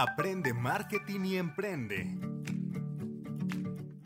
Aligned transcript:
Aprende 0.00 0.54
marketing 0.54 1.24
y 1.24 1.36
emprende. 1.38 2.06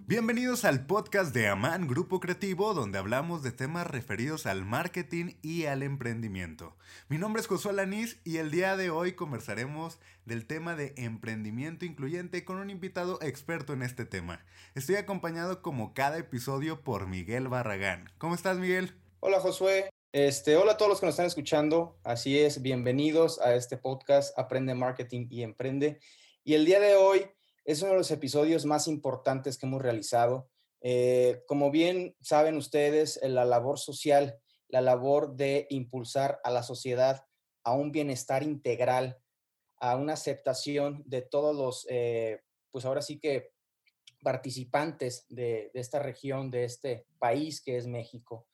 Bienvenidos 0.06 0.64
al 0.64 0.86
podcast 0.86 1.34
de 1.34 1.48
Aman 1.48 1.86
Grupo 1.86 2.18
Creativo, 2.18 2.72
donde 2.72 2.96
hablamos 2.96 3.42
de 3.42 3.52
temas 3.52 3.86
referidos 3.86 4.46
al 4.46 4.64
marketing 4.64 5.34
y 5.42 5.66
al 5.66 5.82
emprendimiento. 5.82 6.78
Mi 7.10 7.18
nombre 7.18 7.42
es 7.42 7.46
Josué 7.46 7.74
Lanís 7.74 8.18
y 8.24 8.38
el 8.38 8.50
día 8.50 8.74
de 8.78 8.88
hoy 8.88 9.12
conversaremos 9.12 9.98
del 10.24 10.46
tema 10.46 10.76
de 10.76 10.94
emprendimiento 10.96 11.84
incluyente 11.84 12.42
con 12.46 12.56
un 12.56 12.70
invitado 12.70 13.18
experto 13.20 13.74
en 13.74 13.82
este 13.82 14.06
tema. 14.06 14.46
Estoy 14.74 14.94
acompañado 14.96 15.60
como 15.60 15.92
cada 15.92 16.16
episodio 16.16 16.80
por 16.80 17.06
Miguel 17.06 17.48
Barragán. 17.48 18.10
¿Cómo 18.16 18.34
estás, 18.34 18.56
Miguel? 18.56 18.96
Hola, 19.20 19.40
Josué. 19.40 19.90
Este, 20.14 20.58
hola 20.58 20.72
a 20.72 20.76
todos 20.76 20.90
los 20.90 21.00
que 21.00 21.06
nos 21.06 21.14
están 21.14 21.24
escuchando. 21.24 21.98
Así 22.04 22.38
es, 22.38 22.60
bienvenidos 22.60 23.40
a 23.40 23.54
este 23.54 23.78
podcast 23.78 24.38
Aprende 24.38 24.74
Marketing 24.74 25.26
y 25.30 25.42
Emprende. 25.42 26.00
Y 26.44 26.52
el 26.52 26.66
día 26.66 26.80
de 26.80 26.96
hoy 26.96 27.30
es 27.64 27.80
uno 27.80 27.92
de 27.92 27.96
los 27.96 28.10
episodios 28.10 28.66
más 28.66 28.88
importantes 28.88 29.56
que 29.56 29.64
hemos 29.64 29.80
realizado. 29.80 30.50
Eh, 30.82 31.42
como 31.46 31.70
bien 31.70 32.14
saben 32.20 32.58
ustedes, 32.58 33.18
la 33.22 33.46
labor 33.46 33.78
social, 33.78 34.38
la 34.68 34.82
labor 34.82 35.34
de 35.34 35.66
impulsar 35.70 36.40
a 36.44 36.50
la 36.50 36.62
sociedad 36.62 37.24
a 37.64 37.72
un 37.72 37.90
bienestar 37.90 38.42
integral, 38.42 39.16
a 39.78 39.96
una 39.96 40.12
aceptación 40.12 41.02
de 41.06 41.22
todos 41.22 41.56
los, 41.56 41.86
eh, 41.88 42.42
pues 42.70 42.84
ahora 42.84 43.00
sí 43.00 43.18
que 43.18 43.54
participantes 44.22 45.24
de 45.30 45.70
esta 45.72 46.00
región, 46.00 46.50
de 46.50 46.64
este 46.64 47.06
país 47.18 47.62
que 47.62 47.78
es 47.78 47.86
México. 47.86 48.46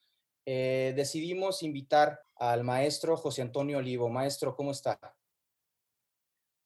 Eh, 0.44 0.92
decidimos 0.96 1.62
invitar 1.62 2.20
al 2.36 2.64
maestro 2.64 3.16
José 3.16 3.42
Antonio 3.42 3.78
Olivo. 3.78 4.08
Maestro, 4.08 4.54
¿cómo 4.54 4.70
está? 4.70 4.98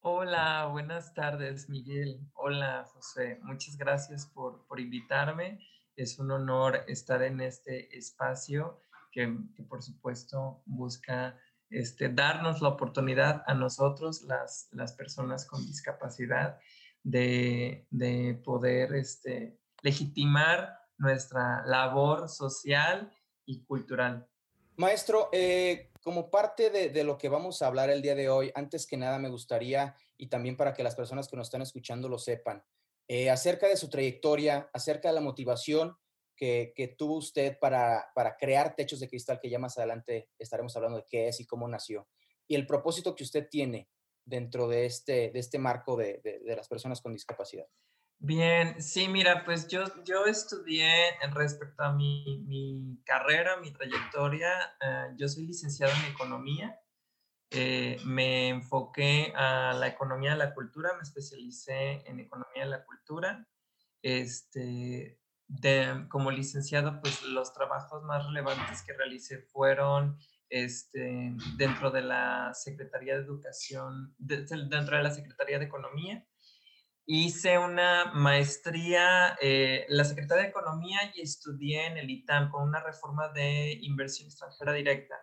Hola, 0.04 0.66
buenas 0.66 1.14
tardes, 1.14 1.68
Miguel. 1.68 2.20
Hola, 2.34 2.84
José. 2.92 3.38
Muchas 3.42 3.76
gracias 3.76 4.26
por, 4.26 4.66
invitarme. 4.78 5.60
Es 5.94 6.18
un 6.18 6.30
honor 6.32 6.84
estar 6.88 7.22
en 7.22 7.40
este 7.40 7.96
espacio 7.96 8.80
que, 9.12 9.32
por 9.68 9.82
supuesto, 9.82 10.62
busca 10.66 11.38
este, 11.70 12.08
darnos 12.08 12.60
la 12.60 12.70
oportunidad 12.70 13.44
a 13.46 13.54
nosotros, 13.54 14.22
las, 14.22 14.68
las 14.72 14.92
personas 14.92 15.46
con 15.46 15.64
discapacidad, 15.64 16.58
de, 17.04 17.86
de 17.90 18.40
poder 18.44 18.94
este, 18.94 19.60
legitimar 19.82 20.78
nuestra 20.98 21.64
labor 21.66 22.28
social 22.28 23.12
y 23.46 23.64
cultural. 23.64 24.28
Maestro, 24.76 25.28
eh, 25.32 25.90
como 26.02 26.30
parte 26.30 26.70
de, 26.70 27.04
lo 27.04 27.18
que 27.18 27.28
vamos 27.28 27.62
a 27.62 27.66
hablar 27.66 27.90
el 27.90 28.02
día 28.02 28.14
de 28.14 28.28
hoy, 28.28 28.50
antes 28.54 28.86
que 28.86 28.96
nada 28.96 29.18
me 29.18 29.28
gustaría, 29.28 29.94
y 30.16 30.28
también 30.28 30.56
para 30.56 30.72
que 30.72 30.82
las 30.82 30.96
personas 30.96 31.28
que 31.28 31.36
nos 31.36 31.48
están 31.48 31.62
escuchando 31.62 32.08
lo 32.08 32.18
sepan, 32.18 32.64
eh, 33.06 33.30
acerca 33.30 33.68
de 33.68 33.76
su 33.76 33.90
trayectoria, 33.90 34.70
acerca 34.72 35.08
de 35.08 35.14
la 35.14 35.20
motivación 35.20 35.96
que, 36.34 36.96
tuvo 36.98 37.18
usted 37.18 37.56
para, 37.60 38.10
para, 38.16 38.36
crear 38.36 38.74
Techos 38.74 38.98
de 38.98 39.08
Cristal, 39.08 39.38
que 39.40 39.48
ya 39.48 39.60
más 39.60 39.78
adelante 39.78 40.30
estaremos 40.38 40.74
hablando 40.74 40.98
de 40.98 41.06
qué 41.08 41.28
es 41.28 41.38
y 41.38 41.46
cómo 41.46 41.68
nació, 41.68 42.08
y 42.48 42.56
el 42.56 42.66
propósito 42.66 43.14
que 43.14 43.22
usted 43.22 43.48
tiene 43.48 43.88
dentro 44.24 44.66
de 44.66 44.86
este, 44.86 45.30
de 45.30 45.38
este 45.38 45.58
marco 45.58 45.96
de, 45.96 46.20
de 46.22 46.56
las 46.56 46.66
personas 46.66 47.00
con 47.00 47.12
discapacidad. 47.12 47.66
Bien, 48.24 48.80
sí, 48.80 49.08
mira, 49.08 49.44
pues 49.44 49.66
yo, 49.66 49.82
yo 50.04 50.26
estudié 50.26 50.86
respecto 51.32 51.82
a 51.82 51.92
mi, 51.92 52.44
mi 52.46 53.02
carrera, 53.04 53.56
mi 53.56 53.72
trayectoria, 53.72 54.48
eh, 54.80 55.08
yo 55.16 55.26
soy 55.26 55.44
licenciado 55.44 55.92
en 55.92 56.12
economía, 56.12 56.78
eh, 57.50 57.98
me 58.04 58.50
enfoqué 58.50 59.32
a 59.34 59.72
la 59.74 59.88
economía 59.88 60.30
de 60.32 60.36
la 60.36 60.54
cultura, 60.54 60.90
me 60.94 61.02
especialicé 61.02 62.08
en 62.08 62.20
economía 62.20 62.62
de 62.62 62.70
la 62.70 62.84
cultura. 62.84 63.48
Este, 64.02 65.20
como 66.08 66.30
licenciado, 66.30 67.00
pues 67.00 67.24
los 67.24 67.52
trabajos 67.52 68.04
más 68.04 68.24
relevantes 68.24 68.82
que 68.82 68.92
realicé 68.92 69.38
fueron 69.38 70.16
este, 70.48 71.34
dentro 71.56 71.90
de 71.90 72.02
la 72.02 72.54
Secretaría 72.54 73.16
de 73.16 73.24
Educación, 73.24 74.14
dentro 74.16 74.96
de 74.96 75.02
la 75.02 75.10
Secretaría 75.10 75.58
de 75.58 75.64
Economía 75.64 76.24
Hice 77.04 77.58
una 77.58 78.12
maestría 78.14 79.36
eh, 79.40 79.86
en 79.88 79.96
la 79.96 80.04
Secretaría 80.04 80.44
de 80.44 80.50
Economía 80.50 80.98
y 81.14 81.22
estudié 81.22 81.86
en 81.86 81.98
el 81.98 82.08
ITAM 82.08 82.50
con 82.50 82.68
una 82.68 82.82
reforma 82.82 83.28
de 83.30 83.72
inversión 83.82 84.28
extranjera 84.28 84.72
directa, 84.72 85.16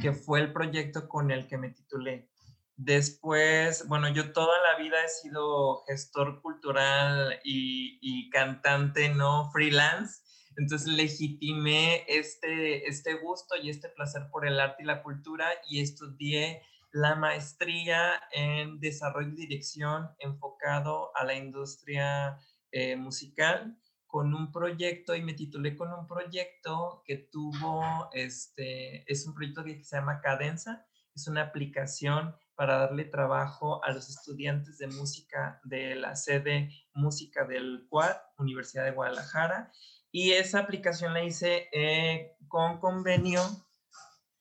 que 0.00 0.12
fue 0.12 0.40
el 0.40 0.52
proyecto 0.52 1.08
con 1.08 1.32
el 1.32 1.48
que 1.48 1.58
me 1.58 1.70
titulé. 1.70 2.30
Después, 2.76 3.88
bueno, 3.88 4.08
yo 4.08 4.32
toda 4.32 4.52
la 4.62 4.78
vida 4.82 5.02
he 5.04 5.08
sido 5.08 5.82
gestor 5.86 6.42
cultural 6.42 7.40
y, 7.42 7.98
y 8.00 8.30
cantante, 8.30 9.08
¿no? 9.08 9.50
Freelance. 9.50 10.20
Entonces 10.56 10.88
legitimé 10.88 12.04
este, 12.06 12.86
este 12.86 13.14
gusto 13.14 13.56
y 13.56 13.70
este 13.70 13.88
placer 13.88 14.28
por 14.30 14.46
el 14.46 14.60
arte 14.60 14.82
y 14.82 14.86
la 14.86 15.02
cultura 15.02 15.48
y 15.68 15.80
estudié 15.80 16.62
la 16.92 17.14
maestría 17.14 18.22
en 18.32 18.80
desarrollo 18.80 19.28
y 19.28 19.36
dirección 19.36 20.08
enfocado 20.18 21.10
a 21.16 21.24
la 21.24 21.34
industria 21.34 22.38
eh, 22.70 22.96
musical 22.96 23.78
con 24.06 24.34
un 24.34 24.50
proyecto 24.50 25.14
y 25.14 25.22
me 25.22 25.34
titulé 25.34 25.76
con 25.76 25.92
un 25.92 26.06
proyecto 26.06 27.02
que 27.04 27.16
tuvo, 27.16 28.08
este, 28.12 29.10
es 29.10 29.26
un 29.26 29.34
proyecto 29.34 29.64
que 29.64 29.84
se 29.84 29.96
llama 29.96 30.20
Cadenza, 30.20 30.86
es 31.14 31.28
una 31.28 31.42
aplicación 31.42 32.34
para 32.54 32.78
darle 32.78 33.04
trabajo 33.04 33.84
a 33.84 33.92
los 33.92 34.08
estudiantes 34.08 34.78
de 34.78 34.86
música 34.86 35.60
de 35.64 35.94
la 35.96 36.16
sede 36.16 36.70
Música 36.94 37.44
del 37.44 37.86
CUAD, 37.90 38.16
Universidad 38.38 38.84
de 38.84 38.92
Guadalajara, 38.92 39.70
y 40.10 40.32
esa 40.32 40.60
aplicación 40.60 41.12
la 41.12 41.22
hice 41.22 41.68
eh, 41.72 42.36
con 42.48 42.78
convenio 42.80 43.42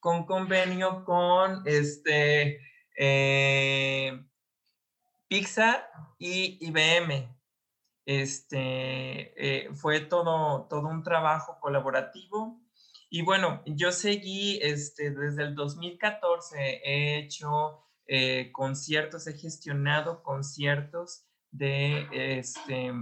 con 0.05 0.27
convenio 0.27 1.03
con 1.03 1.63
este, 1.65 2.59
eh, 2.95 4.23
Pixar 5.27 5.89
y 6.19 6.59
IBM. 6.67 7.27
Este, 8.05 9.33
eh, 9.35 9.73
fue 9.73 10.01
todo, 10.01 10.67
todo 10.69 10.89
un 10.89 11.01
trabajo 11.01 11.57
colaborativo. 11.59 12.61
Y 13.09 13.23
bueno, 13.23 13.63
yo 13.65 13.91
seguí 13.91 14.59
este, 14.61 15.09
desde 15.09 15.41
el 15.41 15.55
2014, 15.55 16.81
he 16.85 17.17
hecho 17.17 17.83
eh, 18.05 18.51
conciertos, 18.51 19.25
he 19.25 19.33
gestionado 19.35 20.21
conciertos 20.21 21.25
de, 21.49 22.07
este, 22.11 22.93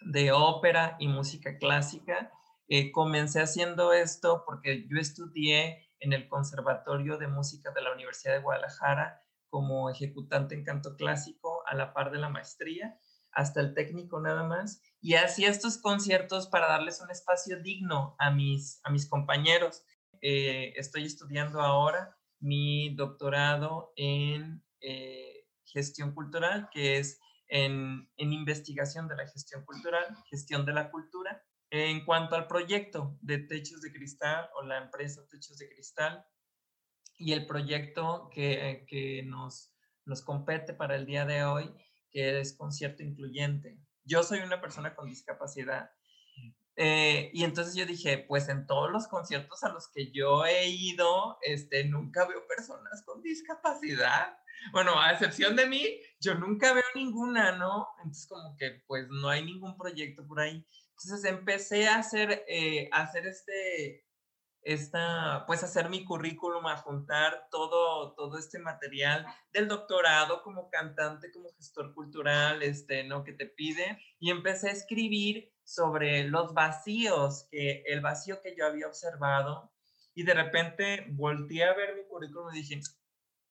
de 0.00 0.32
ópera 0.32 0.96
y 0.98 1.08
música 1.08 1.58
clásica. 1.58 2.32
comencé 2.94 3.42
haciendo 3.42 3.92
esto 3.92 4.44
porque 4.46 4.86
yo 4.88 4.98
estudié 4.98 5.89
en 6.00 6.12
el 6.12 6.28
Conservatorio 6.28 7.18
de 7.18 7.28
Música 7.28 7.70
de 7.70 7.82
la 7.82 7.92
Universidad 7.92 8.34
de 8.34 8.42
Guadalajara 8.42 9.22
como 9.48 9.90
ejecutante 9.90 10.54
en 10.54 10.64
canto 10.64 10.96
clásico 10.96 11.62
a 11.66 11.74
la 11.74 11.92
par 11.92 12.10
de 12.10 12.18
la 12.18 12.28
maestría, 12.28 12.98
hasta 13.32 13.60
el 13.60 13.74
técnico 13.74 14.20
nada 14.20 14.44
más, 14.44 14.82
y 15.00 15.14
hacía 15.14 15.50
estos 15.50 15.78
conciertos 15.78 16.48
para 16.48 16.68
darles 16.68 17.00
un 17.00 17.10
espacio 17.10 17.60
digno 17.60 18.16
a 18.18 18.30
mis, 18.30 18.80
a 18.84 18.90
mis 18.90 19.08
compañeros. 19.08 19.84
Eh, 20.22 20.72
estoy 20.76 21.04
estudiando 21.04 21.60
ahora 21.60 22.16
mi 22.40 22.94
doctorado 22.94 23.92
en 23.96 24.64
eh, 24.80 25.46
gestión 25.64 26.14
cultural, 26.14 26.68
que 26.72 26.98
es 26.98 27.20
en, 27.48 28.08
en 28.16 28.32
investigación 28.32 29.08
de 29.08 29.16
la 29.16 29.26
gestión 29.28 29.64
cultural, 29.64 30.04
gestión 30.28 30.64
de 30.64 30.72
la 30.72 30.90
cultura, 30.90 31.42
en 31.70 32.04
cuanto 32.04 32.36
al 32.36 32.46
proyecto 32.46 33.16
de 33.20 33.38
Techos 33.38 33.80
de 33.80 33.92
Cristal 33.92 34.48
o 34.54 34.62
la 34.62 34.78
empresa 34.78 35.26
Techos 35.28 35.58
de 35.58 35.68
Cristal 35.68 36.24
y 37.16 37.32
el 37.32 37.46
proyecto 37.46 38.28
que, 38.32 38.84
que 38.88 39.22
nos, 39.22 39.72
nos 40.04 40.22
compete 40.22 40.74
para 40.74 40.96
el 40.96 41.06
día 41.06 41.24
de 41.24 41.44
hoy, 41.44 41.72
que 42.10 42.40
es 42.40 42.56
concierto 42.56 43.02
incluyente. 43.02 43.78
Yo 44.04 44.22
soy 44.22 44.40
una 44.40 44.60
persona 44.60 44.94
con 44.94 45.08
discapacidad 45.08 45.90
eh, 46.82 47.30
y 47.34 47.44
entonces 47.44 47.74
yo 47.74 47.84
dije, 47.84 48.24
pues 48.26 48.48
en 48.48 48.66
todos 48.66 48.90
los 48.90 49.06
conciertos 49.06 49.62
a 49.64 49.68
los 49.68 49.88
que 49.88 50.10
yo 50.12 50.46
he 50.46 50.68
ido, 50.68 51.36
este, 51.42 51.84
nunca 51.84 52.26
veo 52.26 52.46
personas 52.46 53.02
con 53.04 53.20
discapacidad. 53.20 54.38
Bueno, 54.72 54.98
a 54.98 55.12
excepción 55.12 55.56
de 55.56 55.66
mí, 55.66 55.84
yo 56.20 56.34
nunca 56.36 56.72
veo 56.72 56.84
ninguna, 56.94 57.52
¿no? 57.52 57.86
Entonces 57.98 58.26
como 58.26 58.56
que 58.56 58.82
pues 58.86 59.08
no 59.10 59.28
hay 59.28 59.44
ningún 59.44 59.76
proyecto 59.76 60.26
por 60.26 60.40
ahí. 60.40 60.66
Entonces 61.02 61.30
empecé 61.30 61.88
a 61.88 61.96
hacer, 61.96 62.44
eh, 62.46 62.88
hacer 62.92 63.26
este, 63.26 64.04
esta, 64.62 65.44
pues 65.46 65.62
hacer 65.62 65.88
mi 65.88 66.04
currículum, 66.04 66.66
a 66.66 66.76
juntar 66.76 67.48
todo, 67.50 68.12
todo 68.14 68.38
este 68.38 68.58
material 68.58 69.26
del 69.52 69.68
doctorado 69.68 70.42
como 70.42 70.68
cantante, 70.68 71.32
como 71.32 71.50
gestor 71.56 71.94
cultural, 71.94 72.62
este, 72.62 73.04
¿no? 73.04 73.24
Que 73.24 73.32
te 73.32 73.46
pide. 73.46 73.98
Y 74.18 74.30
empecé 74.30 74.68
a 74.68 74.72
escribir 74.72 75.50
sobre 75.64 76.24
los 76.24 76.52
vacíos, 76.52 77.46
que 77.50 77.82
el 77.86 78.02
vacío 78.02 78.42
que 78.42 78.54
yo 78.54 78.66
había 78.66 78.86
observado. 78.86 79.72
Y 80.14 80.24
de 80.24 80.34
repente 80.34 81.06
volteé 81.12 81.64
a 81.64 81.74
ver 81.74 81.94
mi 81.94 82.04
currículum 82.06 82.52
y 82.52 82.58
dije, 82.58 82.80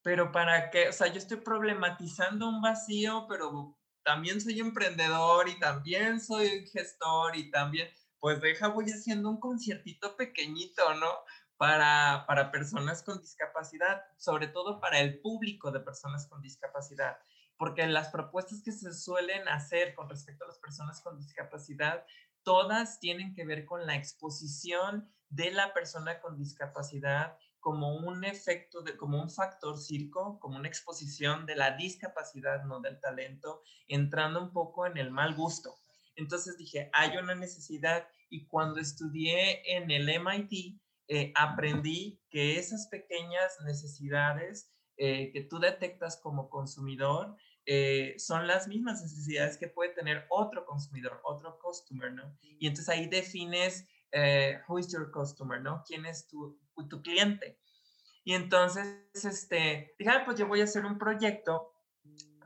pero 0.03 0.31
para 0.31 0.69
qué, 0.69 0.89
o 0.89 0.93
sea, 0.93 1.07
yo 1.07 1.17
estoy 1.17 1.37
problematizando 1.37 2.47
un 2.47 2.61
vacío, 2.61 3.25
pero 3.27 3.78
también 4.03 4.41
soy 4.41 4.59
emprendedor 4.59 5.49
y 5.49 5.59
también 5.59 6.21
soy 6.21 6.67
gestor 6.67 7.35
y 7.35 7.51
también, 7.51 7.89
pues 8.19 8.41
deja, 8.41 8.69
voy 8.69 8.85
haciendo 8.85 9.29
un 9.29 9.39
conciertito 9.39 10.15
pequeñito, 10.15 10.93
¿no? 10.95 11.09
Para, 11.57 12.25
para 12.25 12.51
personas 12.51 13.03
con 13.03 13.19
discapacidad, 13.19 14.01
sobre 14.17 14.47
todo 14.47 14.79
para 14.79 14.99
el 14.99 15.19
público 15.19 15.71
de 15.71 15.81
personas 15.81 16.27
con 16.27 16.41
discapacidad 16.41 17.17
porque 17.59 17.85
las 17.87 18.07
propuestas 18.07 18.63
que 18.63 18.71
se 18.71 18.93
suelen 18.93 19.47
hacer 19.49 19.93
con 19.93 20.09
respecto 20.09 20.45
a 20.45 20.47
las 20.47 20.57
personas 20.59 21.01
con 21.01 21.17
discapacidad, 21.17 22.05
todas 22.41 23.01
tienen 23.01 23.35
que 23.35 23.45
ver 23.45 23.65
con 23.65 23.85
la 23.85 23.95
exposición 23.95 25.13
de 25.27 25.51
la 25.51 25.73
persona 25.73 26.21
con 26.21 26.37
discapacidad 26.37 27.37
como 27.59 27.95
un 27.95 28.23
efecto, 28.23 28.81
de, 28.81 28.95
como 28.95 29.21
un 29.21 29.29
factor 29.29 29.77
circo, 29.77 30.39
como 30.39 30.57
una 30.57 30.67
exposición 30.67 31.45
de 31.45 31.55
la 31.55 31.75
discapacidad, 31.75 32.63
no 32.63 32.79
del 32.79 32.99
talento, 32.99 33.61
entrando 33.87 34.41
un 34.41 34.51
poco 34.51 34.85
en 34.85 34.97
el 34.97 35.11
mal 35.11 35.35
gusto. 35.35 35.75
Entonces 36.15 36.57
dije, 36.57 36.89
hay 36.93 37.17
una 37.17 37.35
necesidad 37.35 38.07
y 38.29 38.47
cuando 38.47 38.79
estudié 38.79 39.75
en 39.75 39.89
el 39.91 40.09
MIT, 40.09 40.79
eh, 41.07 41.33
aprendí 41.35 42.21
que 42.29 42.59
esas 42.59 42.87
pequeñas 42.87 43.57
necesidades 43.65 44.71
eh, 44.97 45.31
que 45.31 45.41
tú 45.41 45.59
detectas 45.59 46.17
como 46.17 46.49
consumidor 46.49 47.35
eh, 47.65 48.15
son 48.17 48.47
las 48.47 48.67
mismas 48.67 49.01
necesidades 49.01 49.57
que 49.57 49.67
puede 49.67 49.93
tener 49.93 50.25
otro 50.29 50.65
consumidor, 50.65 51.21
otro 51.23 51.57
customer, 51.59 52.11
¿no? 52.11 52.37
Y 52.41 52.67
entonces 52.67 52.89
ahí 52.89 53.07
defines 53.07 53.87
eh, 54.11 54.59
who 54.67 54.79
is 54.79 54.91
your 54.91 55.11
customer, 55.11 55.61
¿no? 55.61 55.83
¿Quién 55.87 56.05
es 56.05 56.27
tu, 56.27 56.59
tu 56.89 57.01
cliente? 57.01 57.59
Y 58.23 58.33
entonces, 58.33 58.85
este, 59.13 59.95
dije, 59.97 60.11
ah, 60.11 60.23
pues 60.25 60.37
yo 60.37 60.47
voy 60.47 60.61
a 60.61 60.65
hacer 60.65 60.85
un 60.85 60.97
proyecto 60.97 61.73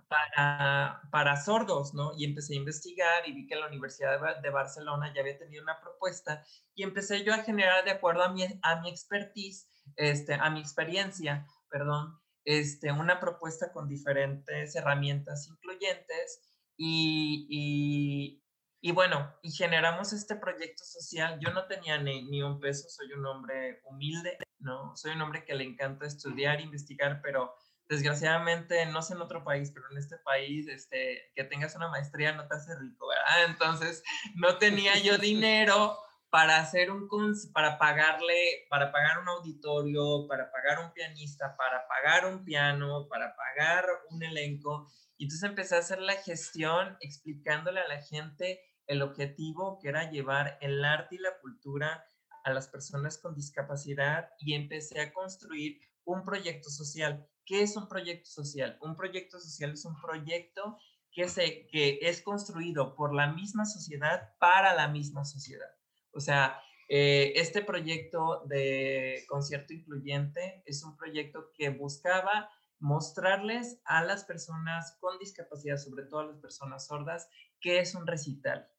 para, 0.08 1.02
para, 1.12 1.36
sordos, 1.42 1.94
¿no? 1.94 2.12
Y 2.16 2.26
empecé 2.26 2.54
a 2.54 2.58
investigar 2.58 3.28
y 3.28 3.34
vi 3.34 3.48
que 3.48 3.56
la 3.56 3.68
Universidad 3.68 4.42
de 4.42 4.50
Barcelona 4.50 5.12
ya 5.14 5.22
había 5.22 5.38
tenido 5.38 5.64
una 5.64 5.80
propuesta 5.82 6.44
y 6.76 6.84
empecé 6.84 7.24
yo 7.24 7.34
a 7.34 7.40
generar 7.40 7.84
de 7.84 7.92
acuerdo 7.92 8.24
a 8.24 8.32
mi, 8.32 8.46
a 8.62 8.82
mi 8.82 8.90
expertise, 8.90 9.68
este, 9.96 10.36
a 10.36 10.50
mi 10.52 10.60
experiencia, 10.60 11.48
perdón, 11.70 12.20
este, 12.46 12.92
una 12.92 13.20
propuesta 13.20 13.72
con 13.72 13.88
diferentes 13.88 14.76
herramientas 14.76 15.48
incluyentes 15.48 16.42
y, 16.78 17.48
y, 17.50 18.43
bueno, 18.92 19.34
y 19.42 19.52
generamos 19.52 20.12
este 20.12 20.36
proyecto 20.36 20.84
social. 20.84 21.40
Yo 21.40 21.54
no 21.54 21.68
tenía 21.68 21.98
ni, 21.98 22.24
ni, 22.24 22.44
un 22.44 22.60
peso, 22.60 22.90
soy 22.90 23.14
un 23.14 23.26
hombre 23.26 23.82
humilde, 23.86 24.38
¿no? 24.60 24.96
Soy 24.98 25.12
un 25.12 25.22
hombre 25.22 25.46
que 25.46 25.56
le 25.56 25.64
encanta 25.64 26.06
estudiar, 26.06 26.60
investigar, 26.60 27.22
pero 27.24 27.56
desgraciadamente, 27.88 28.86
no 28.88 29.02
sé 29.02 29.14
en 29.14 29.22
otro 29.22 29.44
país, 29.44 29.72
pero 29.74 29.86
en 29.90 29.98
este 29.98 30.18
país, 30.18 30.68
este, 30.68 31.32
que 31.34 31.46
tengas 31.46 31.76
una 31.76 31.88
maestría 31.88 32.34
no 32.34 32.48
te 32.48 32.56
hace 32.56 32.78
rico, 32.78 33.08
¿verdad? 33.08 33.46
Entonces, 33.50 34.04
no 34.36 34.58
tenía 34.58 34.98
yo 34.98 35.18
dinero 35.18 35.98
para 36.30 36.58
hacer 36.58 36.92
un 36.92 37.08
para 37.54 37.78
pagarle, 37.78 38.66
para 38.70 38.92
pagar 38.92 39.20
un 39.20 39.30
auditorio, 39.30 40.28
para 40.28 40.52
pagar 40.52 40.80
un 40.84 40.92
pianista, 40.92 41.56
para 41.56 41.88
pagar 41.88 42.26
un 42.26 42.44
piano, 42.44 43.08
para 43.08 43.36
pagar 43.36 43.86
un 44.10 44.24
elenco. 44.24 44.92
Y 45.18 45.26
entonces 45.26 45.48
empecé 45.48 45.76
a 45.76 45.80
hacer 45.80 46.00
la 46.00 46.16
gestión 46.16 46.98
explicándole 47.02 47.80
a 47.80 47.88
la 47.88 48.02
gente 48.02 48.60
el 48.88 49.02
objetivo 49.02 49.80
que 49.80 49.90
era 49.90 50.10
llevar 50.10 50.58
el 50.62 50.84
arte 50.84 51.16
y 51.16 51.20
la 51.20 51.38
cultura 51.40 52.06
a 52.44 52.54
las 52.54 52.68
personas 52.68 53.18
con 53.18 53.36
discapacidad 53.36 54.30
y 54.40 54.54
empecé 54.54 55.00
a 55.00 55.14
construir 55.14 55.80
un 56.06 56.24
proyecto 56.24 56.70
social. 56.70 57.28
¿Qué 57.46 57.62
es 57.62 57.76
un 57.78 57.88
proyecto 57.88 58.30
social? 58.30 58.78
Un 58.82 58.96
proyecto 58.96 59.40
social 59.40 59.72
es 59.72 59.86
un 59.86 60.00
proyecto 60.02 60.78
que, 61.12 61.30
se, 61.30 61.68
que 61.68 62.00
es 62.02 62.22
construido 62.22 62.96
por 62.96 63.14
la 63.14 63.32
misma 63.32 63.66
sociedad 63.66 64.34
para 64.40 64.74
la 64.74 64.88
misma 64.88 65.24
sociedad. 65.26 65.70
O 66.12 66.20
sea, 66.20 66.62
eh, 66.90 67.34
este 67.36 67.62
proyecto 67.62 68.44
de 68.46 69.24
concierto 69.28 69.74
incluyente 69.74 70.64
es 70.66 70.84
un 70.84 70.96
proyecto 70.98 71.52
que 71.56 71.70
buscaba 71.70 72.50
mostrarles 72.80 73.80
a 73.86 74.04
las 74.04 74.26
personas 74.26 74.98
con 75.00 75.18
discapacidad, 75.20 75.78
sobre 75.78 76.04
todo 76.06 76.22
a 76.22 76.26
las 76.26 76.38
personas 76.38 76.88
sordas, 76.88 77.30
qué 77.60 77.80
es 77.80 77.96
un 77.96 78.06
recital, 78.08 78.70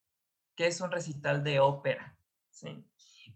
qué 0.57 0.67
es 0.67 0.81
un 0.81 0.91
recital 0.91 1.43
de 1.43 1.61
ópera, 1.61 2.19
¿sí? 2.51 2.87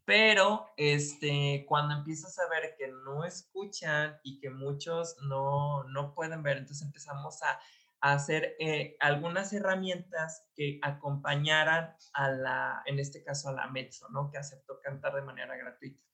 Pero 0.04 0.70
este, 0.76 1.64
cuando 1.68 1.94
empiezas 1.94 2.38
a 2.38 2.48
ver 2.48 2.74
que 2.78 2.88
no 2.88 3.24
escuchan 3.24 4.18
y 4.22 4.38
que 4.40 4.50
muchos 4.50 5.16
no, 5.22 5.84
no 5.84 6.14
pueden 6.14 6.42
ver, 6.42 6.58
entonces 6.58 6.86
empezamos 6.86 7.42
a 7.42 7.58
hacer 8.00 8.56
eh, 8.58 8.96
algunas 9.00 9.52
herramientas 9.52 10.46
que 10.54 10.78
acompañaran 10.82 11.94
a 12.12 12.30
la, 12.30 12.82
en 12.86 12.98
este 12.98 13.24
caso 13.24 13.48
a 13.48 13.52
la 13.52 13.66
Mezzo, 13.68 14.08
¿no? 14.10 14.30
Que 14.30 14.38
aceptó 14.38 14.80
cantar 14.80 15.14
de 15.14 15.22
manera 15.22 15.56
gratuita. 15.56 16.07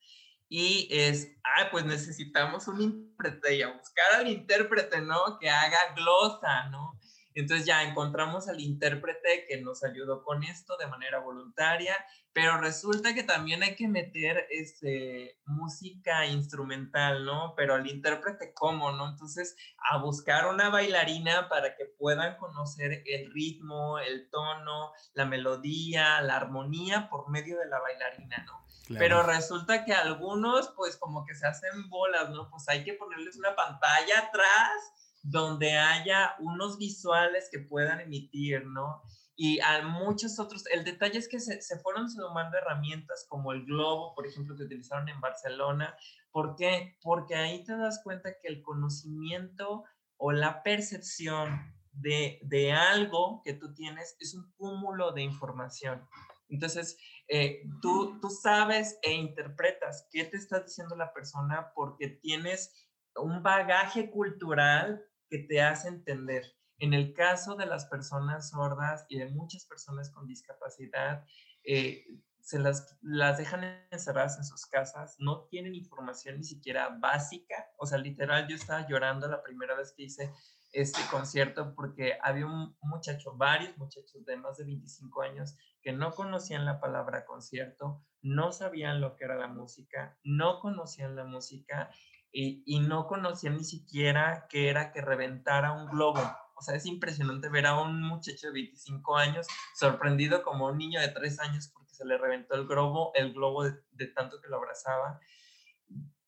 Y 0.56 0.86
es, 0.88 1.36
ah, 1.42 1.66
pues 1.72 1.84
necesitamos 1.84 2.68
un 2.68 2.80
intérprete 2.80 3.56
y 3.56 3.62
a 3.62 3.72
buscar 3.76 4.14
al 4.14 4.28
intérprete, 4.28 5.00
¿no? 5.00 5.36
Que 5.40 5.50
haga 5.50 5.94
glosa, 5.96 6.68
¿no? 6.68 6.96
Entonces 7.34 7.66
ya 7.66 7.82
encontramos 7.82 8.48
al 8.48 8.60
intérprete 8.60 9.44
que 9.48 9.60
nos 9.60 9.82
ayudó 9.82 10.22
con 10.22 10.44
esto 10.44 10.76
de 10.76 10.86
manera 10.86 11.18
voluntaria, 11.18 11.96
pero 12.32 12.58
resulta 12.58 13.14
que 13.14 13.22
también 13.22 13.62
hay 13.62 13.76
que 13.76 13.88
meter 13.88 14.46
este, 14.50 15.40
música 15.46 16.26
instrumental, 16.26 17.24
¿no? 17.24 17.54
Pero 17.56 17.74
al 17.74 17.86
intérprete, 17.88 18.52
¿cómo, 18.54 18.92
no? 18.92 19.08
Entonces, 19.08 19.56
a 19.90 19.98
buscar 19.98 20.46
una 20.46 20.68
bailarina 20.68 21.48
para 21.48 21.76
que 21.76 21.86
puedan 21.86 22.36
conocer 22.36 23.02
el 23.06 23.32
ritmo, 23.32 23.98
el 23.98 24.28
tono, 24.30 24.92
la 25.14 25.24
melodía, 25.24 26.20
la 26.22 26.36
armonía 26.36 27.08
por 27.08 27.30
medio 27.30 27.58
de 27.58 27.66
la 27.66 27.80
bailarina, 27.80 28.44
¿no? 28.46 28.64
Pero 28.98 29.22
resulta 29.22 29.84
que 29.84 29.94
algunos, 29.94 30.72
pues 30.76 30.96
como 30.98 31.24
que 31.24 31.34
se 31.34 31.46
hacen 31.46 31.88
bolas, 31.88 32.30
¿no? 32.30 32.50
Pues 32.50 32.68
hay 32.68 32.84
que 32.84 32.92
ponerles 32.94 33.36
una 33.36 33.56
pantalla 33.56 34.18
atrás 34.18 34.92
donde 35.24 35.72
haya 35.72 36.36
unos 36.38 36.76
visuales 36.78 37.48
que 37.50 37.58
puedan 37.58 37.98
emitir, 38.00 38.66
¿no? 38.66 39.02
Y 39.34 39.58
a 39.60 39.82
muchos 39.82 40.38
otros, 40.38 40.64
el 40.70 40.84
detalle 40.84 41.18
es 41.18 41.28
que 41.28 41.40
se, 41.40 41.78
fueron 41.80 42.08
sumando 42.08 42.56
herramientas 42.58 43.26
como 43.28 43.52
el 43.52 43.64
globo, 43.64 44.14
por 44.14 44.26
ejemplo, 44.26 44.54
que 44.54 44.64
utilizaron 44.64 45.08
en 45.08 45.20
Barcelona. 45.20 45.96
¿Por 46.30 46.54
qué? 46.56 46.98
Porque 47.02 47.34
ahí 47.34 47.64
te 47.64 47.76
das 47.76 48.00
cuenta 48.04 48.34
que 48.40 48.48
el 48.48 48.62
conocimiento 48.62 49.84
o 50.18 50.30
la 50.30 50.62
percepción 50.62 51.74
de, 51.90 52.38
de 52.42 52.72
algo 52.72 53.40
que 53.42 53.54
tú 53.54 53.74
tienes 53.74 54.16
es 54.20 54.34
un 54.34 54.52
cúmulo 54.56 55.12
de 55.12 55.22
información. 55.22 56.06
Entonces, 56.48 56.98
eh, 57.28 57.62
tú, 57.80 58.20
tú 58.20 58.28
sabes 58.28 58.98
e 59.02 59.14
interpretas 59.14 60.06
qué 60.12 60.24
te 60.24 60.36
está 60.36 60.60
diciendo 60.60 60.94
la 60.96 61.12
persona 61.14 61.72
porque 61.74 62.08
tienes 62.08 62.88
un 63.16 63.42
bagaje 63.42 64.10
cultural 64.10 65.02
que 65.34 65.40
te 65.40 65.60
hace 65.60 65.88
entender. 65.88 66.44
En 66.78 66.94
el 66.94 67.12
caso 67.12 67.56
de 67.56 67.66
las 67.66 67.86
personas 67.86 68.50
sordas 68.50 69.04
y 69.08 69.18
de 69.18 69.26
muchas 69.30 69.64
personas 69.66 70.10
con 70.10 70.28
discapacidad, 70.28 71.24
eh, 71.64 72.06
se 72.40 72.60
las, 72.60 72.96
las 73.02 73.38
dejan 73.38 73.64
encerradas 73.90 74.38
en 74.38 74.44
sus 74.44 74.64
casas, 74.66 75.16
no 75.18 75.48
tienen 75.50 75.74
información 75.74 76.36
ni 76.36 76.44
siquiera 76.44 76.96
básica. 77.00 77.66
O 77.78 77.86
sea, 77.86 77.98
literal, 77.98 78.46
yo 78.46 78.54
estaba 78.54 78.86
llorando 78.86 79.26
la 79.26 79.42
primera 79.42 79.74
vez 79.74 79.92
que 79.96 80.04
hice 80.04 80.32
este 80.72 81.00
concierto 81.10 81.74
porque 81.74 82.16
había 82.22 82.46
un 82.46 82.76
muchacho, 82.80 83.34
varios 83.36 83.76
muchachos 83.76 84.24
de 84.24 84.36
más 84.36 84.58
de 84.58 84.64
25 84.66 85.22
años 85.22 85.56
que 85.82 85.92
no 85.92 86.12
conocían 86.12 86.64
la 86.64 86.78
palabra 86.78 87.24
concierto, 87.24 88.04
no 88.22 88.52
sabían 88.52 89.00
lo 89.00 89.16
que 89.16 89.24
era 89.24 89.34
la 89.34 89.48
música, 89.48 90.16
no 90.22 90.60
conocían 90.60 91.16
la 91.16 91.24
música 91.24 91.90
y, 92.34 92.80
no 92.80 93.06
conocía 93.06 93.50
ni 93.50 93.62
siquiera 93.62 94.46
que 94.48 94.68
era 94.68 94.90
que 94.92 95.00
reventara 95.00 95.72
un 95.72 95.86
globo. 95.86 96.20
O 96.56 96.62
sea, 96.62 96.74
es 96.74 96.84
impresionante 96.86 97.48
ver 97.48 97.66
a 97.66 97.80
un 97.80 98.02
muchacho 98.02 98.48
de 98.48 98.52
25 98.52 99.16
años 99.16 99.46
sorprendido 99.74 100.42
como 100.42 100.66
un 100.66 100.78
niño 100.78 101.00
de 101.00 101.08
3 101.08 101.40
años 101.40 101.70
porque 101.72 101.94
se 101.94 102.04
le 102.04 102.18
reventó 102.18 102.56
el 102.56 102.66
globo, 102.66 103.12
el 103.14 103.32
globo 103.32 103.64
de, 103.64 104.06
tanto 104.08 104.40
que 104.40 104.48
lo 104.48 104.56
abrazaba. 104.56 105.20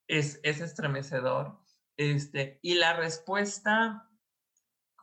Es, 0.06 0.38
es 0.44 0.60
estremecedor. 0.60 1.58
Este, 1.96 2.60
y 2.62 2.74
la 2.74 2.94
respuesta 2.94 4.08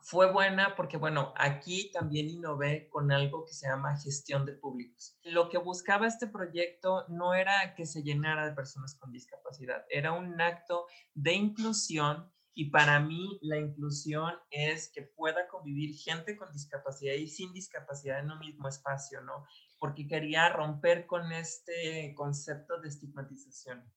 fue 0.04 0.30
buena 0.30 0.76
porque, 0.76 0.98
bueno, 0.98 1.32
aquí 1.34 1.90
también 1.90 2.28
innové 2.28 2.90
con 2.90 3.10
algo 3.10 3.46
que 3.46 3.54
se 3.54 3.66
llama 3.66 3.96
gestión 3.96 4.44
de 4.44 4.52
públicos. 4.52 5.18
Lo 5.24 5.48
que 5.48 5.56
buscaba 5.56 6.06
este 6.06 6.26
proyecto 6.26 7.06
no 7.08 7.32
era 7.32 7.74
que 7.74 7.86
se 7.86 8.02
llenara 8.02 8.46
de 8.46 8.54
personas 8.54 8.94
con 8.96 9.10
discapacidad, 9.10 9.86
era 9.88 10.12
un 10.12 10.38
acto 10.42 10.86
de 11.14 11.32
inclusión 11.32 12.30
y 12.52 12.68
para 12.70 13.00
mí 13.00 13.38
la 13.40 13.56
inclusión 13.56 14.34
es 14.50 14.92
que 14.92 15.02
pueda 15.02 15.48
convivir 15.48 15.96
gente 15.96 16.36
con 16.36 16.52
discapacidad 16.52 17.14
y 17.14 17.26
sin 17.26 17.54
discapacidad 17.54 18.20
en 18.20 18.30
un 18.30 18.38
mismo 18.40 18.68
espacio, 18.68 19.22
¿no? 19.22 19.46
Porque 19.78 20.06
quería 20.06 20.50
romper 20.50 21.06
con 21.06 21.32
este 21.32 22.14
concepto 22.14 22.78
de 22.78 22.88
estigmatización. 22.88 23.90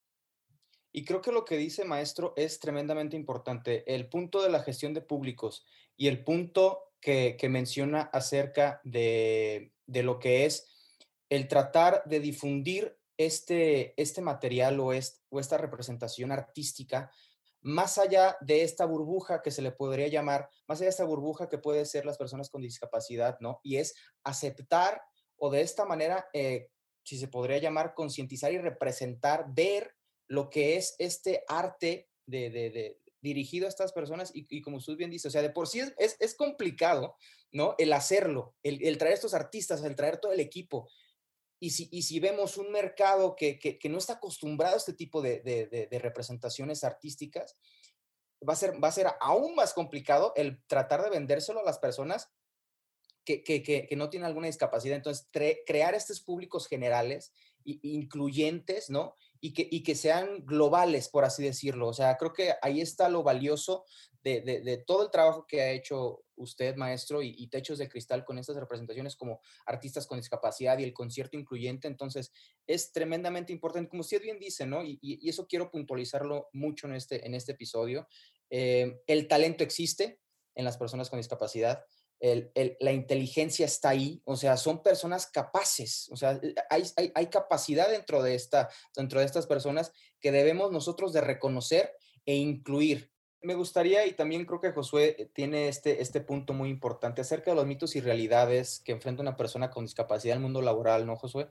Y 0.91 1.05
creo 1.05 1.21
que 1.21 1.31
lo 1.31 1.45
que 1.45 1.57
dice 1.57 1.85
maestro 1.85 2.33
es 2.35 2.59
tremendamente 2.59 3.15
importante. 3.15 3.83
El 3.93 4.09
punto 4.09 4.41
de 4.41 4.49
la 4.49 4.63
gestión 4.63 4.93
de 4.93 5.01
públicos 5.01 5.65
y 5.95 6.07
el 6.07 6.23
punto 6.23 6.93
que, 6.99 7.37
menciona 7.49 8.01
acerca 8.01 8.81
de, 8.83 9.73
lo 9.87 10.19
que 10.19 10.45
es 10.45 10.67
el 11.29 11.47
tratar 11.47 12.03
de 12.05 12.19
difundir 12.19 12.97
este, 13.17 13.99
este 14.01 14.21
material 14.21 14.79
o, 14.79 14.87
o 14.87 15.39
esta 15.39 15.57
representación 15.57 16.31
artística 16.31 17.11
más 17.61 17.97
allá 17.97 18.37
de 18.39 18.63
esta 18.63 18.85
burbuja 18.85 19.41
que 19.41 19.51
se 19.51 19.61
le 19.61 19.71
podría 19.73 20.07
llamar, 20.07 20.49
más 20.67 20.79
allá 20.79 20.85
de 20.85 20.91
esta 20.91 21.03
burbuja 21.03 21.49
que 21.49 21.57
puede 21.57 21.85
ser 21.85 22.05
las 22.05 22.17
personas 22.17 22.49
con 22.49 22.61
discapacidad, 22.61 23.37
¿no? 23.41 23.59
Y 23.61 23.75
es 23.75 23.93
aceptar 24.23 25.01
o 25.35 25.49
de 25.49 25.61
esta 25.61 25.83
manera, 25.83 26.29
eh, 26.31 26.69
si 27.03 27.17
se 27.17 27.27
podría 27.27 27.57
llamar, 27.57 27.93
concientizar 27.93 28.53
y 28.53 28.57
representar, 28.57 29.47
ver 29.49 29.96
lo 30.27 30.49
que 30.49 30.77
es 30.77 30.95
este 30.99 31.43
arte 31.47 32.09
de, 32.25 32.99
dirigido 33.21 33.65
a 33.65 33.69
estas 33.69 33.93
personas 33.93 34.31
y, 34.33 34.61
como 34.61 34.77
usted 34.77 34.95
bien 34.95 35.09
dice, 35.09 35.27
o 35.27 35.31
sea, 35.31 35.41
de 35.41 35.49
por 35.49 35.67
sí 35.67 35.81
es, 35.97 36.35
complicado, 36.35 37.15
¿no? 37.51 37.75
El 37.77 37.93
hacerlo, 37.93 38.55
el, 38.63 38.97
traer 38.97 39.13
estos 39.13 39.33
artistas, 39.33 39.83
el 39.83 39.95
traer 39.95 40.17
todo 40.17 40.31
el 40.31 40.39
equipo. 40.39 40.89
Y 41.59 41.71
si, 41.71 41.89
y 41.91 42.03
si 42.03 42.19
vemos 42.19 42.57
un 42.57 42.71
mercado 42.71 43.35
que, 43.35 43.57
que, 43.57 43.89
no 43.89 43.97
está 43.97 44.13
acostumbrado 44.13 44.75
a 44.75 44.77
este 44.77 44.93
tipo 44.93 45.21
de, 45.21 45.41
de, 45.41 45.99
representaciones 45.99 46.83
artísticas, 46.83 47.57
va 48.47 48.53
a, 48.53 48.57
ser, 48.57 48.81
va 48.83 48.89
a 48.89 48.91
ser 48.91 49.07
aún 49.19 49.55
más 49.55 49.73
complicado 49.73 50.33
el 50.35 50.61
tratar 50.67 51.01
de 51.03 51.09
vendérselo 51.09 51.61
a 51.61 51.65
las 51.65 51.79
personas 51.79 52.29
que, 53.25 53.43
que 53.43 53.95
no 53.97 54.09
tienen 54.09 54.27
alguna 54.27 54.47
discapacidad. 54.47 54.95
Entonces, 54.95 55.27
crear 55.65 55.95
estos 55.95 56.21
públicos 56.21 56.67
generales 56.67 57.33
incluyentes, 57.67 58.89
¿no? 58.89 59.15
Y 59.39 59.53
que, 59.53 59.67
y 59.69 59.83
que 59.83 59.95
sean 59.95 60.45
globales, 60.45 61.09
por 61.09 61.25
así 61.25 61.43
decirlo. 61.43 61.87
O 61.87 61.93
sea, 61.93 62.17
creo 62.17 62.33
que 62.33 62.53
ahí 62.61 62.81
está 62.81 63.09
lo 63.09 63.23
valioso 63.23 63.85
de, 64.23 64.41
de, 64.41 64.77
todo 64.77 65.03
el 65.03 65.11
trabajo 65.11 65.45
que 65.47 65.61
ha 65.61 65.71
hecho 65.71 66.23
usted, 66.35 66.75
maestro, 66.75 67.21
y, 67.21 67.47
Techos 67.47 67.77
de 67.77 67.87
Cristal 67.87 68.25
con 68.25 68.37
estas 68.37 68.57
representaciones 68.57 69.15
como 69.15 69.39
artistas 69.65 70.05
con 70.05 70.17
discapacidad 70.17 70.77
y 70.79 70.83
el 70.83 70.93
concierto 70.93 71.37
incluyente. 71.37 71.87
Entonces, 71.87 72.31
es 72.65 72.91
tremendamente 72.91 73.53
importante, 73.53 73.89
como 73.89 74.01
usted 74.01 74.21
bien 74.21 74.39
dice, 74.39 74.65
¿no? 74.65 74.83
Y, 74.83 74.99
y 75.01 75.29
eso 75.29 75.47
quiero 75.47 75.71
puntualizarlo 75.71 76.49
mucho 76.51 76.87
en 76.87 76.95
este, 76.95 77.25
en 77.25 77.35
este 77.35 77.53
episodio. 77.53 78.07
Eh, 78.49 79.01
el 79.07 79.27
talento 79.27 79.63
existe 79.63 80.19
en 80.55 80.65
las 80.65 80.77
personas 80.77 81.09
con 81.09 81.19
discapacidad 81.19 81.83
la 82.19 82.91
inteligencia 82.91 83.65
está 83.65 83.89
ahí, 83.89 84.21
o 84.25 84.35
sea, 84.35 84.57
son 84.57 84.81
personas 84.81 85.27
capaces, 85.27 86.09
o 86.11 86.17
sea, 86.17 86.39
eh, 86.41 86.55
hay, 87.13 87.27
capacidad 87.27 87.89
dentro 87.89 88.23
de, 88.23 88.33
esta, 88.33 88.69
dentro 88.95 89.19
de 89.19 89.25
estas 89.25 89.45
personas 89.45 89.91
que 90.19 90.31
debemos 90.31 90.71
nosotros 90.71 91.13
de 91.13 91.21
reconocer 91.21 91.91
e 92.25 92.35
incluir. 92.35 93.11
Me 93.43 93.53
gustaría, 93.53 94.07
y 94.07 94.13
también 94.13 94.45
creo 94.45 94.59
que 94.59 94.71
Josué 94.71 95.15
eh, 95.19 95.29
tiene 95.31 95.67
este, 95.67 96.01
este 96.01 96.21
punto 96.21 96.53
muy 96.53 96.69
importante 96.69 97.21
acerca 97.21 97.51
de 97.51 97.55
los 97.55 97.67
mitos 97.67 97.95
y 97.95 98.01
realidades 98.01 98.81
que 98.83 98.93
enfrenta 98.93 99.21
una 99.21 99.37
persona 99.37 99.69
con 99.69 99.85
discapacidad 99.85 100.35
en 100.35 100.41
el 100.41 100.43
mundo 100.43 100.63
laboral, 100.63 101.05
¿no, 101.05 101.15
Josué? 101.17 101.47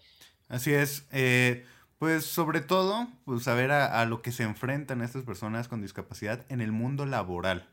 Así 0.48 0.74
es. 0.74 1.06
Eh, 1.12 1.64
pues 1.98 2.26
sobre 2.26 2.60
todo, 2.60 3.06
pues 3.24 3.44
saber 3.44 3.70
a, 3.70 4.00
a 4.00 4.04
lo 4.04 4.20
que 4.20 4.32
se 4.32 4.42
enfrentan 4.42 5.00
estas 5.00 5.22
personas 5.22 5.68
con 5.68 5.80
discapacidad 5.80 6.44
en 6.48 6.60
el 6.60 6.72
mundo 6.72 7.06
laboral 7.06 7.68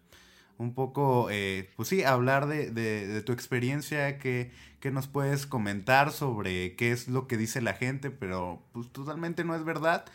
un 0.57 0.73
poco, 0.73 1.29
eh, 1.31 1.69
pues 1.75 1.89
sí, 1.89 2.03
hablar 2.03 2.47
de, 2.47 2.71
de, 2.71 3.21
tu 3.21 3.31
experiencia, 3.31 4.17
que, 4.19 4.51
que, 4.79 4.91
nos 4.91 5.07
puedes 5.07 5.45
comentar 5.45 6.11
sobre 6.11 6.75
qué 6.75 6.91
es 6.91 7.07
lo 7.07 7.27
que 7.27 7.37
dice 7.37 7.61
la 7.61 7.73
gente, 7.73 8.11
pero 8.11 8.61
pues 8.71 8.91
totalmente 8.91 9.43
no 9.43 9.55
es 9.55 9.63
verdad. 9.63 10.05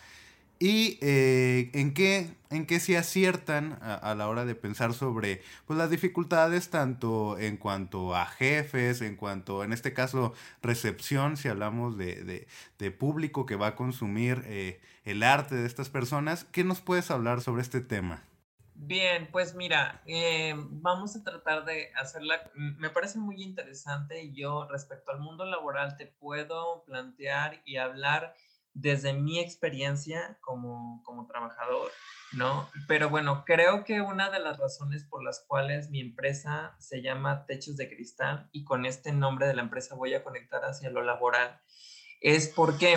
Y 0.59 0.99
eh, 1.03 1.71
en 1.73 1.95
qué 1.95 2.31
en 2.51 2.67
qué 2.67 2.81
se 2.81 2.97
aciertan 2.97 3.79
a, 3.83 4.15
la 4.15 4.29
hora 4.29 4.45
de 4.45 4.55
pensar 4.55 4.95
sobre 4.95 5.43
pues, 5.67 5.79
las 5.79 5.91
dificultades 5.91 6.71
tanto 6.71 7.39
en 7.39 7.57
cuanto 7.57 8.15
a 8.15 8.27
jefes, 8.27 9.03
en 9.03 9.17
cuanto, 9.17 9.65
en 9.65 9.73
este 9.73 9.93
caso, 9.93 10.33
recepción, 10.63 11.37
si 11.37 11.49
hablamos 11.49 11.99
de, 11.99 12.47
de, 12.79 12.91
público 12.91 13.45
que 13.45 13.57
va 13.57 13.69
a 13.69 13.77
consumir 13.77 14.43
eh, 14.47 14.81
el 15.05 15.23
arte 15.23 15.57
de 15.57 15.67
estas 15.67 15.91
personas. 15.91 16.45
¿Qué 16.53 16.65
nos 16.65 16.81
puedes 16.81 17.11
hablar 17.11 17.43
sobre 17.43 17.63
este 17.63 17.81
tema? 17.81 18.23
Bien, 18.81 19.29
pues 19.33 19.57
mira, 19.57 20.03
eh, 20.07 20.55
vamos 20.57 21.17
a 21.17 21.25
tratar 21.25 21.65
de 21.65 21.91
hacerla, 21.97 22.49
me 22.55 22.91
parece 22.91 23.19
muy 23.19 23.43
interesante 23.43 24.33
yo 24.33 24.69
respecto 24.69 25.11
al 25.11 25.19
mundo 25.19 25.45
laboral 25.45 25.97
te 25.97 26.07
puedo 26.07 26.85
plantear 26.85 27.61
y 27.67 27.77
hablar 27.77 28.37
desde 28.75 29.13
mi 29.15 29.41
experiencia 29.41 30.39
como, 30.41 31.03
como 31.05 31.27
trabajador, 31.27 31.91
¿no? 32.33 32.71
Pero 32.87 33.11
bueno, 33.11 33.43
creo 33.45 33.83
que 33.83 34.01
una 34.01 34.31
de 34.31 34.39
las 34.39 34.59
razones 34.59 35.05
por 35.05 35.25
las 35.25 35.45
cuales 35.49 35.91
mi 35.91 36.01
empresa 36.01 36.77
se 36.79 37.03
llama 37.03 37.47
Techos 37.47 37.77
de 37.77 37.89
Cristal 37.89 38.49
y 38.53 38.65
con 38.65 38.87
este 38.87 39.11
nombre 39.11 39.49
de 39.49 39.55
la 39.55 39.63
empresa 39.63 39.97
voy 39.97 40.15
a 40.15 40.23
conectar 40.23 40.65
hacia 40.65 40.91
lo 40.91 41.03
laboral 41.03 41.61
es 42.21 42.49
porque 42.49 42.97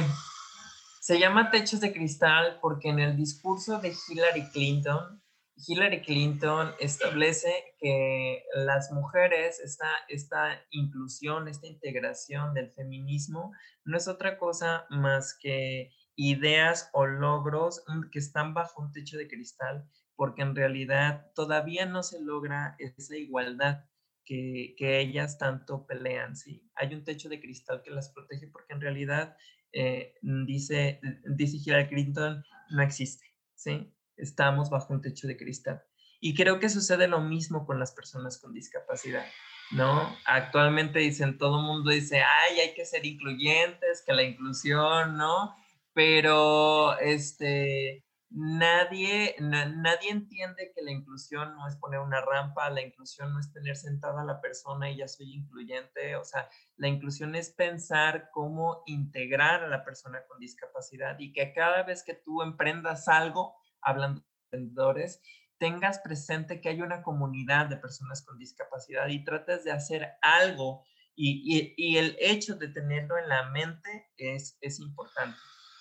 se 0.99 1.19
llama 1.19 1.49
Techos 1.49 1.79
de 1.79 1.91
Cristal 1.91 2.59
porque 2.61 2.89
en 2.89 2.99
el 2.99 3.17
discurso 3.17 3.79
de 3.79 3.95
Hillary 4.07 4.47
Clinton, 4.51 5.23
Hillary 5.65 6.01
Clinton 6.01 6.71
establece 6.79 7.75
que 7.79 8.43
las 8.53 8.91
mujeres, 8.91 9.59
esta, 9.59 9.87
esta 10.07 10.61
inclusión, 10.71 11.47
esta 11.47 11.67
integración 11.67 12.53
del 12.53 12.71
feminismo, 12.71 13.53
no 13.83 13.97
es 13.97 14.07
otra 14.07 14.37
cosa 14.37 14.85
más 14.89 15.37
que 15.39 15.91
ideas 16.15 16.89
o 16.93 17.05
logros 17.05 17.83
que 18.11 18.19
están 18.19 18.53
bajo 18.53 18.81
un 18.81 18.91
techo 18.91 19.17
de 19.17 19.27
cristal, 19.27 19.87
porque 20.15 20.41
en 20.41 20.55
realidad 20.55 21.31
todavía 21.35 21.85
no 21.85 22.03
se 22.03 22.21
logra 22.21 22.75
esa 22.79 23.15
igualdad 23.15 23.85
que, 24.25 24.75
ellas 24.79 25.37
tanto 25.37 25.85
pelean. 25.85 26.35
¿sí? 26.35 26.69
Hay 26.75 26.93
un 26.93 27.03
techo 27.03 27.29
de 27.29 27.41
cristal 27.41 27.81
que 27.83 27.91
las 27.91 28.09
protege 28.09 28.47
porque 28.47 28.73
en 28.73 28.81
realidad, 28.81 29.35
eh, 29.73 30.15
dice, 30.21 30.99
dice 31.25 31.57
Hillary 31.57 31.87
Clinton, 31.87 32.43
no 32.69 32.81
existe. 32.81 33.25
¿sí? 33.55 33.93
Estamos 34.21 34.69
bajo 34.69 34.93
un 34.93 35.01
techo 35.01 35.27
de 35.27 35.37
cristal. 35.37 35.83
Y 36.19 36.35
creo 36.35 36.59
que 36.59 36.69
sucede 36.69 37.07
lo 37.07 37.19
mismo 37.21 37.65
con 37.65 37.79
las 37.79 37.91
personas 37.91 38.37
con 38.37 38.53
discapacidad, 38.53 39.25
¿no? 39.71 40.15
Actualmente 40.25 40.99
dicen, 40.99 41.37
todo 41.37 41.59
el 41.59 41.65
mundo 41.65 41.89
dice, 41.89 42.21
ay, 42.21 42.59
hay 42.59 42.73
que 42.75 42.85
ser 42.85 43.05
incluyentes, 43.05 44.03
que 44.05 44.13
la 44.13 44.23
inclusión, 44.23 45.17
¿no? 45.17 45.55
Pero, 45.93 46.97
este, 46.99 48.05
nadie, 48.31 49.35
nadie 49.39 50.09
entiende 50.09 50.71
que 50.73 50.81
la 50.81 50.91
inclusión 50.91 51.53
no 51.55 51.67
es 51.67 51.75
poner 51.75 51.99
una 51.99 52.21
rampa, 52.21 52.69
la 52.69 52.81
inclusión 52.81 53.33
no 53.33 53.39
es 53.39 53.51
tener 53.51 53.75
sentada 53.75 54.21
a 54.21 54.25
la 54.25 54.39
persona 54.39 54.89
y 54.89 54.97
ya 54.97 55.07
soy 55.07 55.33
incluyente, 55.33 56.15
o 56.15 56.23
sea, 56.23 56.49
la 56.77 56.87
inclusión 56.87 57.35
es 57.35 57.49
pensar 57.49 58.29
cómo 58.31 58.83
integrar 58.85 59.63
a 59.63 59.67
la 59.67 59.83
persona 59.83 60.19
con 60.27 60.39
discapacidad 60.39 61.19
y 61.19 61.33
que 61.33 61.53
cada 61.53 61.83
vez 61.83 62.03
que 62.03 62.13
tú 62.13 62.41
emprendas 62.41 63.07
algo, 63.09 63.55
hablando 63.81 64.21
de 64.21 64.27
emprendedores, 64.57 65.21
tengas 65.57 65.99
presente 65.99 66.59
que 66.59 66.69
hay 66.69 66.81
una 66.81 67.03
comunidad 67.03 67.67
de 67.67 67.77
personas 67.77 68.25
con 68.25 68.37
discapacidad 68.37 69.07
y 69.09 69.23
trates 69.23 69.63
de 69.63 69.71
hacer 69.71 70.13
algo 70.21 70.83
y, 71.15 71.75
y, 71.77 71.97
el 71.97 72.15
hecho 72.19 72.55
de 72.55 72.67
tenerlo 72.67 73.17
en 73.17 73.27
la 73.29 73.49
mente 73.51 74.09
es, 74.17 74.57
es 74.61 74.79
importante. 74.79 75.37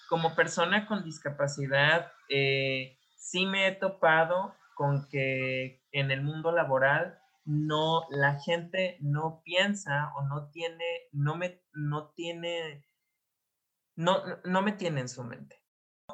Como 0.09 0.35
persona 0.35 0.87
con 0.87 1.02
discapacidad, 1.02 2.12
eh, 2.28 2.99
sí 3.16 3.47
me 3.47 3.69
he 3.69 3.73
topado 3.73 4.54
con 4.75 5.09
que 5.09 5.83
en 5.92 6.11
el 6.11 6.23
mundo 6.23 6.52
laboral 6.52 7.19
no, 7.45 8.07
la 8.11 8.38
gente 8.40 8.99
no 9.00 9.40
piensa 9.45 10.12
o 10.16 10.23
no 10.23 10.50
tiene, 10.50 10.85
no 11.12 11.37
me, 11.37 11.62
no 11.73 12.11
tiene, 12.11 12.85
no, 13.97 14.23
no 14.45 14.62
me 14.62 14.73
tiene 14.73 15.00
en 15.00 15.09
su 15.09 15.25
mente 15.25 15.60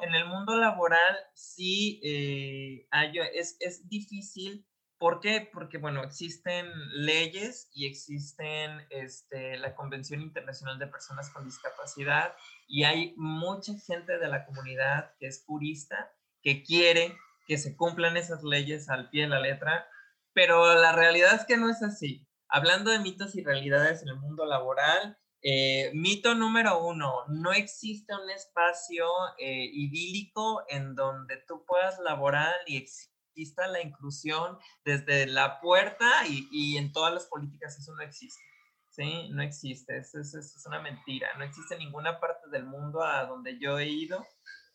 en 0.01 0.15
el 0.15 0.25
mundo 0.25 0.55
laboral 0.57 1.17
sí 1.33 1.99
eh, 2.03 2.87
es, 3.33 3.57
es, 3.59 3.87
difícil. 3.89 4.65
¿Por 4.97 5.19
qué? 5.19 5.47
Porque, 5.53 5.77
bueno, 5.77 6.03
existen 6.03 6.67
leyes 6.91 7.69
y 7.73 7.85
existen 7.85 8.85
este, 8.89 9.57
la 9.57 9.75
Convención 9.75 10.21
Internacional 10.21 10.79
de 10.79 10.87
Personas 10.87 11.29
con 11.29 11.45
Discapacidad 11.45 12.33
y 12.67 12.83
hay 12.83 13.13
mucha 13.15 13.73
gente 13.85 14.17
de 14.17 14.27
la 14.27 14.45
comunidad 14.45 15.13
que 15.19 15.27
es 15.27 15.43
purista, 15.45 16.11
que 16.41 16.63
quiere 16.63 17.15
que 17.47 17.57
se 17.57 17.75
cumplan 17.75 18.17
esas 18.17 18.43
leyes 18.43 18.89
al 18.89 19.09
pie 19.09 19.23
de 19.23 19.29
la 19.29 19.39
letra, 19.39 19.87
pero 20.33 20.75
la 20.75 20.91
realidad 20.91 21.33
es 21.33 21.45
que 21.45 21.57
no 21.57 21.69
es 21.69 21.81
así. 21.81 22.27
Hablando 22.49 22.91
de 22.91 22.99
mitos 22.99 23.35
y 23.35 23.43
realidades 23.43 24.03
en 24.03 24.09
el 24.09 24.17
mundo 24.17 24.45
laboral, 24.45 25.17
eh, 25.41 25.91
mito 25.93 26.33
número 26.33 26.83
uno, 26.85 27.25
no 27.27 27.51
existe 27.53 28.13
un 28.15 28.29
espacio 28.29 29.05
eh, 29.37 29.69
idílico 29.71 30.63
en 30.67 30.95
donde 30.95 31.37
tú 31.47 31.63
puedas 31.65 31.99
laborar 31.99 32.55
y 32.65 32.77
exista 32.77 33.67
la 33.67 33.81
inclusión 33.81 34.57
desde 34.83 35.27
la 35.27 35.61
puerta 35.61 36.25
y, 36.27 36.77
en 36.77 36.91
todas 36.91 37.13
las 37.13 37.27
políticas 37.27 37.77
eso 37.77 37.93
no 37.95 38.01
existe. 38.01 38.41
¿sí? 38.89 39.29
No 39.29 39.43
existe, 39.43 39.97
eso, 39.97 40.19
es 40.19 40.65
una 40.65 40.81
mentira. 40.81 41.29
No 41.37 41.43
existe 41.43 41.77
ninguna 41.77 42.19
parte 42.19 42.49
del 42.49 42.65
mundo 42.65 43.03
a 43.03 43.25
donde 43.25 43.59
yo 43.59 43.77
he 43.77 43.87
ido, 43.87 44.25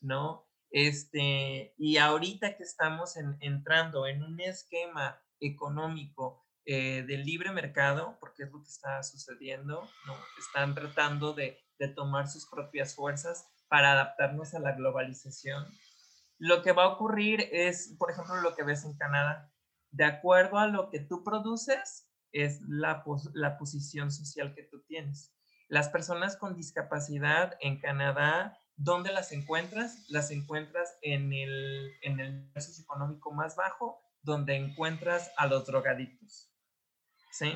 ¿no? 0.00 0.46
Este, 0.70 1.74
y 1.76 1.98
ahorita 1.98 2.56
que 2.56 2.62
estamos 2.62 3.16
entrando 3.40 4.06
en 4.06 4.22
un 4.22 4.40
esquema 4.40 5.20
económico 5.40 6.46
eh, 6.64 7.04
de 7.06 7.16
libre 7.18 7.52
mercado, 7.52 8.16
porque 8.20 8.44
es 8.44 8.52
lo 8.52 8.62
que 8.62 8.68
está 8.68 9.02
sucediendo. 9.02 9.88
Están 10.38 10.74
tratando 10.74 11.34
de, 11.34 11.58
de 11.78 11.88
tomar 11.88 12.28
sus 12.28 12.48
propias 12.48 12.94
fuerzas 12.94 13.48
para 13.68 13.92
adaptarnos 13.92 14.54
a 14.54 14.60
la 14.60 14.72
globalización. 14.72 15.66
Lo 16.38 16.62
que 16.62 16.72
va 16.72 16.84
a 16.84 16.88
ocurrir 16.88 17.48
es, 17.52 17.94
por 17.98 18.10
ejemplo, 18.10 18.40
lo 18.40 18.54
que 18.54 18.64
ves 18.64 18.84
en 18.84 18.96
Canadá. 18.96 19.52
De 19.90 20.04
acuerdo 20.04 20.58
a 20.58 20.66
lo 20.66 20.90
que 20.90 21.00
tú 21.00 21.22
produces, 21.22 22.08
es 22.32 22.60
la, 22.62 23.04
la 23.34 23.58
posición 23.58 24.10
social 24.10 24.54
que 24.54 24.62
tú 24.64 24.82
tienes. 24.82 25.34
Las 25.68 25.88
personas 25.88 26.36
con 26.36 26.54
discapacidad 26.54 27.56
en 27.60 27.80
Canadá, 27.80 28.58
¿dónde 28.76 29.12
las 29.12 29.32
encuentras? 29.32 30.04
Las 30.10 30.30
encuentras 30.30 30.98
en 31.02 31.32
el, 31.32 31.92
en 32.02 32.20
el 32.20 32.52
socioeconómico 32.56 33.32
más 33.32 33.56
bajo, 33.56 34.02
donde 34.22 34.56
encuentras 34.56 35.32
a 35.36 35.46
los 35.46 35.66
drogadictos. 35.66 36.51
¿Sí? 37.32 37.50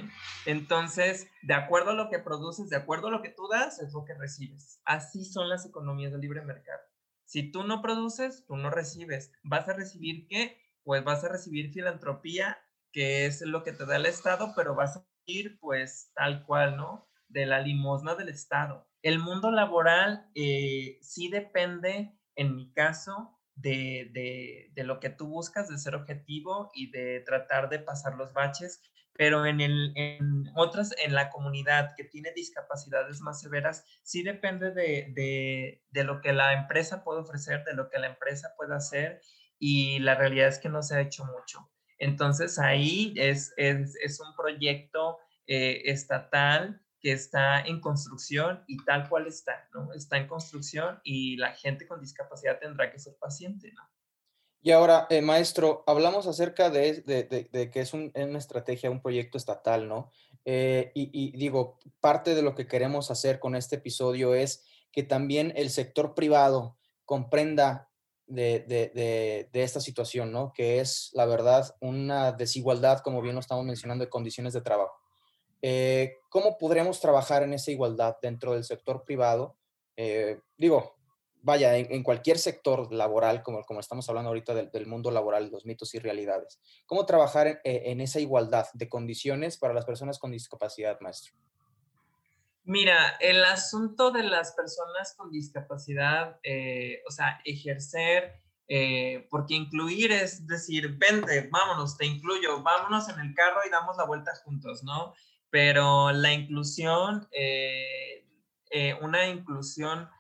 Entonces, 0.47 1.29
de 1.43 1.53
acuerdo 1.53 1.91
a 1.91 1.95
lo 1.95 2.09
que 2.09 2.19
produces, 2.19 2.71
de 2.71 2.77
acuerdo 2.77 3.09
a 3.09 3.11
lo 3.11 3.21
que 3.21 3.29
tú 3.29 3.47
das, 3.47 3.79
es 3.79 3.93
lo 3.93 4.07
que 4.07 4.15
recibes. 4.15 4.81
Así 4.87 5.25
son 5.27 5.51
las 5.51 5.67
economías 5.67 6.13
de 6.13 6.19
libre 6.19 6.41
mercado. 6.41 6.81
Si 7.27 7.53
tú 7.53 7.63
no 7.63 7.83
produces, 7.83 8.47
tú 8.47 8.57
no 8.57 8.71
recibes. 8.71 9.33
¿Vas 9.43 9.69
a 9.69 9.75
recibir 9.75 10.27
qué? 10.29 10.59
Pues 10.83 11.05
vas 11.05 11.25
a 11.25 11.29
recibir 11.29 11.73
filantropía 11.73 12.59
que 12.97 13.27
es 13.27 13.43
lo 13.43 13.63
que 13.63 13.73
te 13.73 13.85
da 13.85 13.97
el 13.97 14.07
Estado, 14.07 14.55
pero 14.57 14.75
vas 14.75 14.97
a 14.97 15.07
ir 15.27 15.59
pues 15.61 16.11
tal 16.15 16.47
cual, 16.47 16.79
¿no? 16.79 17.07
De 17.29 17.45
la 17.45 17.61
limosna 17.61 18.15
del 18.15 18.31
Estado. 18.31 18.89
El 19.03 19.19
mundo 19.19 19.51
laboral 19.51 20.31
eh, 20.35 20.99
sí 21.03 21.29
depende, 21.29 22.19
en 22.37 22.57
mi 22.57 22.73
caso, 22.73 23.39
de, 23.55 24.11
de, 24.15 24.71
de, 24.75 24.85
lo 24.85 24.99
que 24.99 25.11
tú 25.11 25.29
buscas, 25.29 25.69
de 25.69 25.77
ser 25.77 25.95
objetivo 25.95 26.71
y 26.75 26.91
de 26.91 27.21
tratar 27.21 27.69
de 27.69 27.81
pasar 27.81 28.15
los 28.15 28.33
baches, 28.33 28.81
pero 29.17 29.47
en, 29.47 29.61
el, 29.61 29.93
en 29.97 30.51
otras, 30.55 30.95
en 31.05 31.15
la 31.15 31.31
comunidad 31.31 31.95
que 31.97 32.05
tiene 32.05 32.33
discapacidades 32.33 33.21
más 33.21 33.41
severas, 33.41 33.85
sí 34.03 34.23
depende 34.23 34.71
de, 34.73 35.13
de, 35.15 35.83
de 35.91 36.05
lo 36.05 36.21
que 36.21 36.33
la 36.33 36.53
empresa 36.53 37.03
puede 37.05 37.21
ofrecer, 37.21 37.65
de 37.65 37.75
lo 37.75 37.89
que 37.89 37.99
la 37.99 38.09
empresa 38.09 38.55
puede 38.57 38.75
hacer, 38.75 39.21
y 39.59 39.99
la 40.01 40.15
realidad 40.15 40.49
es 40.49 40.59
que 40.59 40.69
no 40.69 40.83
se 40.83 40.97
ha 40.97 41.01
hecho 41.01 41.25
mucho. 41.25 41.71
Entonces 41.99 42.59
ahí 42.59 43.15
es, 43.17 43.55
es, 43.57 44.21
un 44.21 44.35
proyecto 44.37 45.19
eh, 45.47 45.83
estatal 45.87 46.83
que 47.01 47.13
está 47.13 47.61
en 47.61 47.81
construcción 47.81 48.65
y 48.67 48.85
tal 48.85 49.09
cual 49.09 49.27
está, 49.27 49.69
¿no? 49.73 49.93
Está 49.95 50.19
en 50.19 50.27
construcción 50.27 51.01
y 51.05 51.37
la 51.37 51.53
gente 51.53 51.87
con 51.87 52.01
discapacidad 52.01 52.59
tendrá 52.59 52.91
que 52.91 52.99
ser 52.99 53.17
paciente, 53.19 53.73
¿no? 53.73 53.83
Y 54.67 54.73
ahora, 54.73 55.07
eh, 55.11 55.23
maestro, 55.23 55.85
hablamos 55.87 56.27
acerca 56.27 56.71
de, 56.71 57.01
de, 57.03 57.71
que 57.71 57.81
es 57.81 57.95
una 57.95 58.37
estrategia, 58.37 58.91
un 58.91 59.01
proyecto 59.01 59.39
estatal, 59.39 59.87
¿no? 59.87 60.11
Eh, 60.45 60.91
y, 60.93 61.31
digo, 61.39 61.79
parte 62.01 62.35
de 62.35 62.43
lo 62.43 62.57
que 62.57 62.67
queremos 62.67 63.13
hacer 63.13 63.39
con 63.39 63.55
este 63.55 63.77
episodio 63.77 64.35
es 64.35 64.65
que 64.91 65.05
también 65.05 65.53
el 65.55 65.71
sector 65.71 66.17
privado 66.17 66.77
comprenda 67.05 67.91
de, 68.27 69.49
esta 69.53 69.79
situación, 69.79 70.33
¿no? 70.33 70.53
Que 70.53 70.81
es, 70.81 71.13
la 71.15 71.27
verdad, 71.27 71.77
una 71.79 72.33
desigualdad, 72.33 73.03
como 73.05 73.23
bien 73.23 73.37
lo 73.37 73.41
estamos 73.43 73.65
mencionando, 73.65 74.05
de 74.05 74.11
condiciones 74.11 74.53
de 74.53 74.63
trabajo. 74.63 74.99
Eh, 75.63 76.17
¿Cómo 76.29 76.59
podremos 76.59 76.99
trabajar 76.99 77.45
en 77.45 77.53
esa 77.53 77.71
igualdad 77.71 78.17
dentro 78.21 78.55
del 78.55 78.65
sector 78.65 79.05
privado? 79.05 79.57
Digo, 80.59 80.96
vaya, 81.47 81.77
en, 81.77 82.03
cualquier 82.03 82.39
sector 82.39 82.93
laboral, 82.93 83.43
como, 83.45 83.65
como 83.65 83.79
estamos 83.79 84.09
hablando 84.09 84.31
ahorita 84.31 84.53
del, 84.53 84.87
mundo 84.87 85.13
laboral, 85.13 85.49
los 85.51 85.65
mitos 85.65 85.95
y 85.95 86.01
realidades. 86.01 86.61
¿Cómo 86.87 87.07
trabajar 87.07 87.47
en, 87.47 87.61
en 87.65 88.01
esa 88.01 88.19
igualdad 88.19 88.67
de 88.75 88.89
condiciones 88.89 89.57
para 89.57 89.73
las 89.73 89.85
personas 89.85 90.19
con 90.19 90.33
discapacidad, 90.33 90.99
maestro? 91.01 91.35
Mira, 92.65 93.17
el 93.21 93.45
asunto 93.45 94.11
de 94.11 94.25
las 94.25 94.51
personas 94.55 95.15
con 95.17 95.31
discapacidad, 95.31 96.41
eh, 96.43 97.01
o 97.07 97.13
sea, 97.13 97.41
ejercer, 97.45 98.43
eh, 98.67 99.29
porque 99.31 99.55
incluir 99.55 100.11
es 100.11 100.49
decir, 100.49 100.97
vente, 100.99 101.49
vámonos, 101.49 101.97
te 101.97 102.07
incluyo, 102.07 102.61
vámonos 102.65 103.09
en 103.09 103.21
el 103.21 103.35
carro 103.35 103.61
y 103.65 103.71
damos 103.71 103.97
la 103.97 104.05
vuelta 104.05 104.33
juntos, 104.45 104.83
¿no? 104.83 105.15
Pero 105.49 106.11
la 106.11 106.33
inclusión, 106.33 107.29
eh, 107.31 108.25
una 109.01 109.29
inclusión 109.29 110.11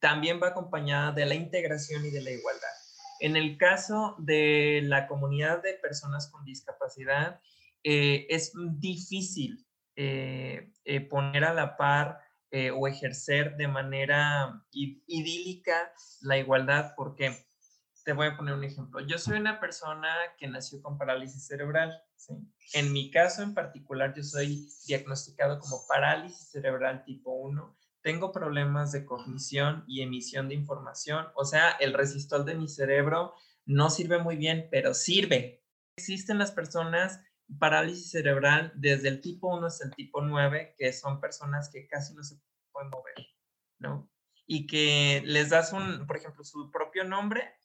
también 0.00 0.40
va 0.42 0.48
acompañada 0.48 1.12
de 1.12 1.26
la 1.26 1.34
integración 1.34 2.04
y 2.04 2.10
de 2.10 2.22
la 2.22 2.30
igualdad. 2.30 2.68
En 3.20 3.36
el 3.36 3.56
caso 3.56 4.16
de 4.18 4.82
la 4.84 5.06
comunidad 5.06 5.62
de 5.62 5.74
personas 5.74 6.30
con 6.30 6.44
discapacidad, 6.44 7.40
es 7.82 8.52
difícil 8.78 9.66
eh, 9.98 10.72
eh, 10.84 11.00
poner 11.00 11.44
a 11.44 11.54
la 11.54 11.78
par 11.78 12.20
eh, 12.50 12.70
o 12.70 12.86
ejercer 12.86 13.56
de 13.56 13.66
manera 13.66 14.62
idílica 14.70 15.90
la 16.20 16.36
igualdad, 16.36 16.92
porque 16.94 17.46
te 18.04 18.12
voy 18.12 18.26
a 18.26 18.36
poner 18.36 18.54
un 18.54 18.64
ejemplo. 18.64 19.00
Yo 19.00 19.16
soy 19.18 19.38
una 19.38 19.58
persona 19.58 20.14
que 20.36 20.48
nació 20.48 20.82
con 20.82 20.98
parálisis 20.98 21.46
cerebral. 21.46 21.98
En 22.74 22.92
mi 22.92 23.10
caso 23.10 23.42
en 23.42 23.54
particular, 23.54 24.14
yo 24.14 24.22
soy 24.22 24.68
diagnosticado 24.86 25.58
como 25.60 25.86
parálisis 25.88 26.50
cerebral 26.50 27.02
tipo 27.04 27.32
1. 27.32 27.78
Tengo 28.06 28.30
problemas 28.30 28.92
de 28.92 29.04
cognición 29.04 29.82
y 29.88 30.00
emisión 30.00 30.48
de 30.48 30.54
información. 30.54 31.26
O 31.34 31.44
sea, 31.44 31.70
el 31.80 31.92
resistor 31.92 32.44
de 32.44 32.54
mi 32.54 32.68
cerebro 32.68 33.34
no 33.64 33.90
sirve 33.90 34.18
muy 34.22 34.36
bien, 34.36 34.68
pero 34.70 34.94
sirve. 34.94 35.64
Existen 35.98 36.38
las 36.38 36.52
personas 36.52 37.20
parálisis 37.58 38.12
cerebral 38.12 38.70
desde 38.76 39.08
el 39.08 39.20
tipo 39.20 39.52
1 39.52 39.66
hasta 39.66 39.86
el 39.86 39.90
tipo 39.96 40.20
9, 40.20 40.76
que 40.78 40.92
son 40.92 41.20
personas 41.20 41.68
que 41.68 41.88
casi 41.88 42.14
no 42.14 42.22
se 42.22 42.36
pueden 42.70 42.90
mover, 42.90 43.26
¿no? 43.80 44.08
Y 44.46 44.68
que 44.68 45.24
les 45.24 45.50
das 45.50 45.72
un, 45.72 46.06
por 46.06 46.16
ejemplo, 46.16 46.44
su 46.44 46.70
propio 46.70 47.02
nombre, 47.02 47.56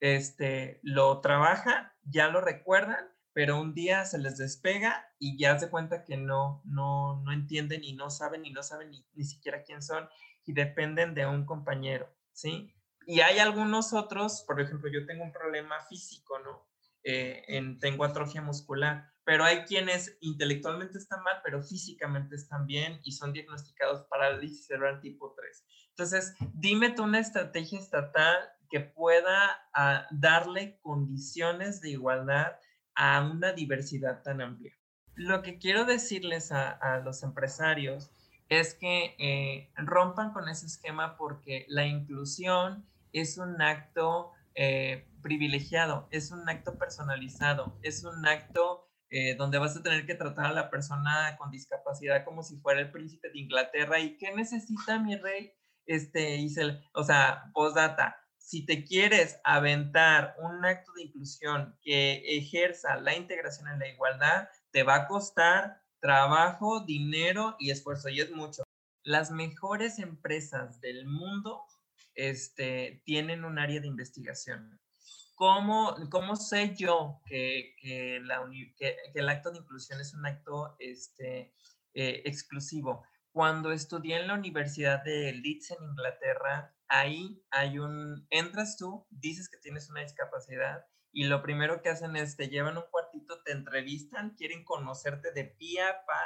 este, 0.00 0.80
lo 0.82 1.20
trabajan, 1.20 1.92
ya 2.02 2.26
lo 2.26 2.40
recuerdan, 2.40 3.13
pero 3.34 3.60
un 3.60 3.74
día 3.74 4.04
se 4.06 4.18
les 4.18 4.38
despega 4.38 5.06
y 5.18 5.36
ya 5.36 5.58
se 5.58 5.68
cuenta 5.68 6.04
que 6.04 6.16
no, 6.16 6.62
no, 6.64 7.20
no 7.22 7.32
entienden 7.32 7.84
y 7.84 7.92
no 7.92 8.08
saben 8.08 8.46
y 8.46 8.52
no 8.52 8.62
saben 8.62 8.90
ni, 8.90 9.04
ni 9.14 9.24
siquiera 9.24 9.64
quién 9.64 9.82
son 9.82 10.08
y 10.46 10.52
dependen 10.52 11.14
de 11.14 11.26
un 11.26 11.44
compañero, 11.44 12.08
¿sí? 12.32 12.72
Y 13.06 13.20
hay 13.20 13.38
algunos 13.40 13.92
otros, 13.92 14.44
por 14.46 14.60
ejemplo, 14.60 14.90
yo 14.90 15.04
tengo 15.04 15.24
un 15.24 15.32
problema 15.32 15.80
físico, 15.88 16.38
¿no? 16.38 16.66
Eh, 17.02 17.44
en, 17.48 17.78
tengo 17.80 18.04
atrofia 18.04 18.40
muscular, 18.40 19.12
pero 19.24 19.44
hay 19.44 19.64
quienes 19.64 20.16
intelectualmente 20.20 20.96
están 20.96 21.22
mal, 21.22 21.40
pero 21.44 21.62
físicamente 21.62 22.34
están 22.34 22.66
bien 22.66 22.98
y 23.04 23.12
son 23.12 23.32
diagnosticados 23.32 24.06
parálisis 24.08 24.66
cerebral 24.66 25.00
tipo 25.00 25.34
3. 25.36 25.64
Entonces, 25.90 26.34
dime 26.54 26.90
tú 26.90 27.02
una 27.02 27.18
estrategia 27.18 27.78
estatal 27.78 28.36
que 28.70 28.80
pueda 28.80 29.68
ah, 29.74 30.06
darle 30.12 30.78
condiciones 30.80 31.82
de 31.82 31.90
igualdad 31.90 32.56
a 32.94 33.22
una 33.22 33.52
diversidad 33.52 34.22
tan 34.22 34.40
amplia. 34.40 34.72
Lo 35.14 35.42
que 35.42 35.58
quiero 35.58 35.84
decirles 35.84 36.50
a, 36.52 37.00
los 37.04 37.22
empresarios 37.22 38.10
es 38.48 38.74
que 38.74 39.14
eh, 39.18 39.70
rompan 39.76 40.32
con 40.32 40.48
ese 40.48 40.66
esquema 40.66 41.16
porque 41.16 41.66
la 41.68 41.86
inclusión 41.86 42.84
es 43.12 43.38
un 43.38 43.62
acto 43.62 44.32
eh, 44.54 45.06
privilegiado, 45.22 46.08
es 46.10 46.30
un 46.30 46.48
acto 46.48 46.78
personalizado, 46.78 47.78
es 47.82 48.04
un 48.04 48.26
acto 48.26 48.88
eh, 49.10 49.36
donde 49.36 49.58
vas 49.58 49.76
a 49.76 49.82
tener 49.82 50.06
que 50.06 50.16
tratar 50.16 50.46
a 50.46 50.52
la 50.52 50.70
persona 50.70 51.36
con 51.38 51.50
discapacidad 51.50 52.24
como 52.24 52.42
si 52.42 52.56
fuera 52.58 52.80
el 52.80 52.90
príncipe 52.90 53.30
de 53.30 53.38
Inglaterra. 53.38 54.00
¿Y 54.00 54.16
qué 54.18 54.34
necesita 54.34 54.98
mi 54.98 55.16
rey? 55.16 55.52
Este, 55.86 56.36
Isel, 56.36 56.82
o 56.94 57.04
sea, 57.04 57.44
postdata, 57.52 58.16
si 58.44 58.66
te 58.66 58.84
quieres 58.84 59.40
aventar 59.42 60.36
un 60.38 60.66
acto 60.66 60.92
de 60.92 61.04
inclusión 61.04 61.78
que 61.80 62.22
ejerza 62.36 62.96
la 62.96 63.16
integración 63.16 63.68
en 63.68 63.78
la 63.78 63.88
igualdad, 63.88 64.48
te 64.70 64.82
va 64.82 64.96
a 64.96 65.06
costar 65.06 65.80
trabajo, 65.98 66.84
dinero 66.84 67.56
y 67.58 67.70
esfuerzo, 67.70 68.10
y 68.10 68.20
es 68.20 68.30
mucho. 68.32 68.62
Las 69.02 69.30
mejores 69.30 69.98
empresas 69.98 70.78
del 70.82 71.06
mundo 71.06 71.62
este, 72.14 73.02
tienen 73.06 73.46
un 73.46 73.58
área 73.58 73.80
de 73.80 73.86
investigación. 73.86 74.78
¿Cómo, 75.36 75.96
cómo 76.10 76.36
sé 76.36 76.74
yo 76.76 77.22
que, 77.24 77.74
que, 77.80 78.16
el 78.16 79.28
acto 79.30 79.52
de 79.52 79.58
inclusión 79.58 80.02
es 80.02 80.12
un 80.12 80.26
acto 80.26 80.76
este, 80.78 81.54
eh, 81.94 82.22
exclusivo? 82.26 83.04
Cuando 83.32 83.72
estudié 83.72 84.20
en 84.20 84.28
la 84.28 84.34
Universidad 84.34 85.02
de 85.02 85.32
Leeds 85.32 85.70
en 85.70 85.82
Inglaterra, 85.82 86.73
ahí 86.88 87.42
hay 87.50 87.78
un, 87.78 88.26
entras 88.30 88.76
tú, 88.76 89.06
dices 89.10 89.48
que 89.48 89.58
tienes 89.58 89.90
una 89.90 90.00
discapacidad 90.00 90.84
y 91.12 91.24
lo 91.24 91.42
primero 91.42 91.80
que 91.82 91.90
hacen 91.90 92.16
es 92.16 92.36
te 92.36 92.48
llevan 92.48 92.76
un 92.76 92.84
cuartito, 92.90 93.42
te 93.44 93.52
entrevistan, 93.52 94.34
quieren 94.36 94.64
conocerte 94.64 95.32
de 95.32 95.44
pie 95.44 95.82
a 95.82 96.04
pa 96.04 96.22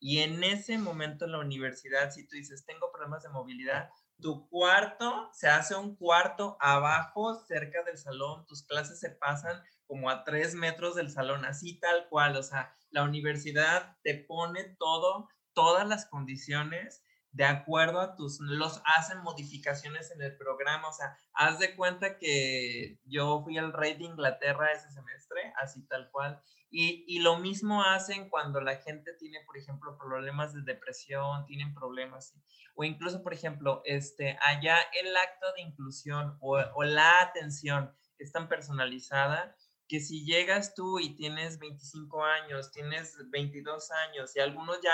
y 0.00 0.20
en 0.20 0.42
ese 0.42 0.78
momento 0.78 1.26
en 1.26 1.32
la 1.32 1.40
universidad, 1.40 2.10
si 2.10 2.26
tú 2.26 2.34
dices, 2.34 2.64
tengo 2.64 2.90
problemas 2.90 3.22
de 3.22 3.28
movilidad, 3.28 3.90
tu 4.18 4.48
cuarto, 4.48 5.28
se 5.34 5.48
hace 5.48 5.74
un 5.74 5.94
cuarto 5.94 6.56
abajo, 6.58 7.44
cerca 7.46 7.82
del 7.84 7.98
salón, 7.98 8.46
tus 8.46 8.64
clases 8.64 8.98
se 8.98 9.10
pasan 9.10 9.62
como 9.86 10.08
a 10.08 10.24
tres 10.24 10.54
metros 10.54 10.94
del 10.94 11.10
salón, 11.10 11.44
así 11.44 11.78
tal 11.80 12.08
cual, 12.08 12.36
o 12.36 12.42
sea, 12.42 12.74
la 12.90 13.02
universidad 13.02 13.96
te 14.02 14.14
pone 14.14 14.74
todo, 14.78 15.28
todas 15.52 15.86
las 15.86 16.06
condiciones 16.06 17.02
de 17.32 17.44
acuerdo 17.44 18.00
a 18.00 18.16
tus, 18.16 18.40
los 18.40 18.82
hacen 18.84 19.18
modificaciones 19.22 20.10
en 20.10 20.22
el 20.22 20.36
programa, 20.36 20.88
o 20.88 20.92
sea, 20.92 21.16
haz 21.32 21.58
de 21.58 21.76
cuenta 21.76 22.18
que 22.18 22.98
yo 23.04 23.42
fui 23.44 23.56
al 23.56 23.72
rey 23.72 23.94
de 23.94 24.04
Inglaterra 24.04 24.72
ese 24.72 24.90
semestre, 24.90 25.52
así 25.62 25.86
tal 25.86 26.10
cual, 26.10 26.42
y, 26.72 27.04
y, 27.08 27.18
lo 27.18 27.38
mismo 27.38 27.82
hacen 27.82 28.28
cuando 28.28 28.60
la 28.60 28.76
gente 28.76 29.12
tiene, 29.18 29.40
por 29.44 29.56
ejemplo, 29.56 29.98
problemas 29.98 30.54
de 30.54 30.62
depresión, 30.62 31.44
tienen 31.46 31.74
problemas, 31.74 32.32
o 32.76 32.84
incluso, 32.84 33.24
por 33.24 33.34
ejemplo, 33.34 33.82
este, 33.84 34.38
allá 34.40 34.76
el 35.00 35.16
acto 35.16 35.52
de 35.56 35.62
inclusión 35.62 36.36
o, 36.40 36.58
o 36.74 36.84
la 36.84 37.22
atención 37.22 37.92
es 38.18 38.30
tan 38.30 38.48
personalizada 38.48 39.56
que 39.88 39.98
si 39.98 40.24
llegas 40.24 40.74
tú 40.76 41.00
y 41.00 41.16
tienes 41.16 41.58
25 41.58 42.24
años, 42.24 42.70
tienes 42.70 43.16
22 43.30 43.90
años 43.90 44.36
y 44.36 44.40
algunos 44.40 44.80
ya 44.80 44.92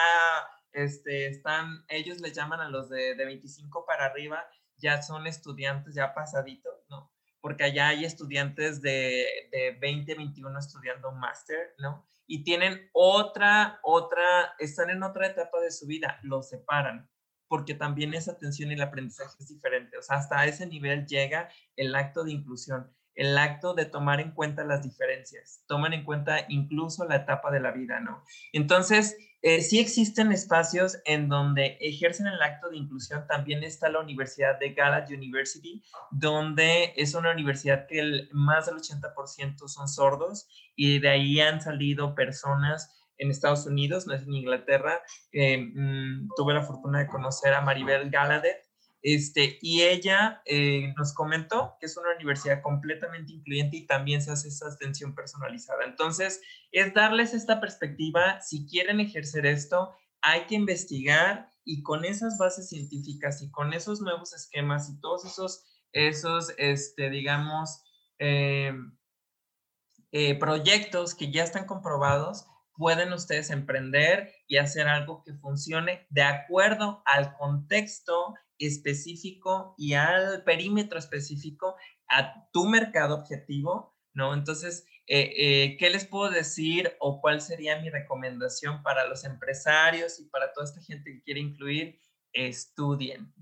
este, 0.77 1.27
están, 1.27 1.87
ellos 1.89 2.21
les 2.21 2.35
llaman 2.35 2.61
a 2.61 2.69
los 2.69 2.91
de, 2.91 3.15
de 3.15 3.25
25 3.25 3.87
para 3.87 4.05
arriba, 4.05 4.45
ya 4.77 5.01
son 5.01 5.27
estudiantes 5.27 5.95
ya 5.95 6.13
pasaditos, 6.13 6.85
¿no? 6.91 7.11
Porque 7.41 7.65
allá 7.65 7.89
hay 7.89 8.05
estudiantes 8.05 8.83
de, 8.83 9.27
de 9.51 9.79
20, 9.81 10.15
21 10.15 10.59
estudiando 10.59 11.13
máster, 11.13 11.75
¿no? 11.79 12.07
Y 12.27 12.45
tienen 12.45 12.91
otra, 12.93 13.81
otra, 13.83 14.55
están 14.59 14.91
en 14.91 15.03
otra 15.03 15.29
etapa 15.29 15.61
de 15.61 15.71
su 15.71 15.87
vida, 15.87 16.19
los 16.23 16.51
separan, 16.51 17.09
porque 17.49 17.75
también 17.75 18.13
esa 18.13 18.33
atención 18.33 18.71
y 18.71 18.75
el 18.75 18.83
aprendizaje 18.83 19.35
es 19.41 19.49
diferente. 19.49 19.97
O 19.97 20.03
sea, 20.03 20.19
hasta 20.19 20.45
ese 20.45 20.67
nivel 20.67 21.07
llega 21.07 21.49
el 21.77 21.95
acto 21.95 22.23
de 22.23 22.33
inclusión, 22.33 22.93
el 23.15 23.39
acto 23.39 23.73
de 23.73 23.87
tomar 23.87 24.21
en 24.21 24.33
cuenta 24.33 24.63
las 24.63 24.83
diferencias, 24.83 25.65
toman 25.67 25.95
en 25.95 26.05
cuenta 26.05 26.45
incluso 26.51 27.07
la 27.07 27.17
etapa 27.17 27.51
de 27.51 27.61
la 27.61 27.71
vida, 27.71 27.99
¿no? 28.01 28.23
Entonces, 28.53 29.17
eh, 29.49 29.63
sí 29.63 29.79
existen 29.79 30.33
espacios 30.33 30.99
en 31.05 31.29
donde 31.29 31.79
ejercen 31.81 32.27
el 32.27 32.43
acto 32.43 32.69
de 32.69 32.79
inclusión. 32.79 33.29
También 33.29 33.63
está 33.63 33.89
la 33.89 34.01
Universidad 34.01 34.59
de 34.59 34.75
Gallup 34.75 35.09
University, 35.09 35.85
donde 36.11 36.93
es 36.97 37.15
una 37.15 37.31
universidad 37.31 37.87
que 37.87 38.27
más 38.33 38.67
del 38.67 38.75
80% 38.75 39.69
son 39.69 39.87
sordos 39.87 40.49
y 40.75 40.99
de 40.99 41.11
ahí 41.11 41.41
han 41.41 41.61
salido 41.61 42.17
personas 42.17 42.93
en 43.19 43.31
Estados 43.31 43.67
Unidos, 43.67 44.09
no 44.09 44.15
es 44.15 44.23
en 44.23 44.35
Inglaterra. 44.35 45.01
Mm, 45.33 46.27
tuve 46.37 46.53
la 46.53 46.63
fortuna 46.63 46.99
de 46.99 47.07
conocer 47.07 47.55
a 47.55 47.61
Maribel 47.61 48.11
Gallaudet, 48.11 48.66
este, 49.09 49.57
y 49.63 49.83
ella 49.83 50.43
eh, 50.47 50.93
nos 50.97 51.15
comentó 51.15 51.77
que 51.79 51.87
es 51.87 51.97
una 51.97 52.13
universidad 52.17 52.61
completamente 52.61 53.35
incluyente 53.35 53.77
y 53.77 53.87
también 53.87 54.21
se 54.21 54.33
hace 54.33 54.49
esa 54.49 54.67
atención 54.67 55.15
personalizada. 55.15 55.85
Entonces, 55.85 56.43
es 56.73 56.93
darles 56.93 57.33
esta 57.33 57.61
perspectiva, 57.61 58.41
si 58.41 58.67
quieren 58.67 58.99
ejercer 58.99 59.47
esto, 59.47 59.95
hay 60.23 60.47
que 60.47 60.57
investigar 60.57 61.49
y 61.65 61.85
con 61.85 62.05
esas 62.05 62.37
bases 62.37 62.69
científicas 62.69 63.43
y 63.43 63.51
con 63.53 63.75
esos 63.75 64.01
nuevos 64.01 64.35
esquemas 64.35 64.91
y 64.91 64.99
todos 64.99 65.25
esos, 65.25 65.65
esos 65.93 66.53
este, 66.59 67.09
digamos, 67.09 67.85
eh, 68.19 68.73
eh, 70.11 70.37
proyectos 70.37 71.15
que 71.15 71.31
ya 71.31 71.45
están 71.45 71.67
comprobados, 71.67 72.49
pueden 72.77 73.13
ustedes 73.13 73.51
emprender 73.51 74.33
y 74.47 74.59
hacer 74.59 74.89
algo 74.89 75.23
que 75.25 75.35
funcione 75.35 76.07
de 76.11 76.23
acuerdo 76.23 77.03
al 77.07 77.37
contexto 77.37 78.35
específico 78.59 79.75
y 79.77 79.95
al 79.95 80.43
perímetro 80.45 80.99
específico, 80.99 81.77
a 82.09 82.49
tu 82.53 82.67
mercado 82.67 83.17
objetivo, 83.17 83.97
¿no? 84.15 84.33
Entonces, 84.35 84.87
eh, 85.07 85.33
eh, 85.37 85.77
¿qué 85.79 85.91
les 85.91 86.07
puedo 86.07 86.31
decir 86.31 86.97
o 87.01 87.21
cuál 87.21 87.41
sería 87.41 87.81
mi 87.81 87.91
recomendación 87.91 88.83
para 88.83 89.07
los 89.07 89.25
empresarios 89.25 90.19
y 90.21 90.29
para 90.29 90.53
toda 90.53 90.67
esta 90.67 90.81
gente 90.81 91.13
que 91.13 91.23
quiere 91.23 91.41
incluir? 91.41 92.01
Estudien, 92.33 93.33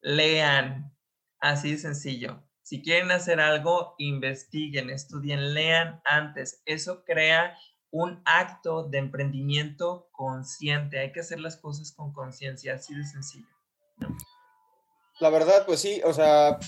lean, 0.00 0.94
así 1.40 1.72
de 1.72 1.78
sencillo. 1.78 2.42
Si 2.62 2.82
quieren 2.82 3.12
hacer 3.12 3.40
algo, 3.40 3.94
investiguen, 3.98 4.90
estudien, 4.90 5.54
lean 5.54 6.00
antes. 6.04 6.62
Eso 6.66 7.04
crea 7.04 7.56
un 7.90 8.20
acto 8.24 8.84
de 8.84 8.98
emprendimiento 8.98 10.08
consciente. 10.12 10.98
Hay 10.98 11.12
que 11.12 11.20
hacer 11.20 11.40
las 11.40 11.56
cosas 11.56 11.92
con 11.92 12.12
conciencia, 12.12 12.74
así 12.74 12.94
de 12.94 13.04
sencillo. 13.04 13.48
La 15.20 15.30
verdad, 15.30 15.64
pues 15.66 15.80
sí, 15.80 16.00
o 16.04 16.12
sea, 16.12 16.58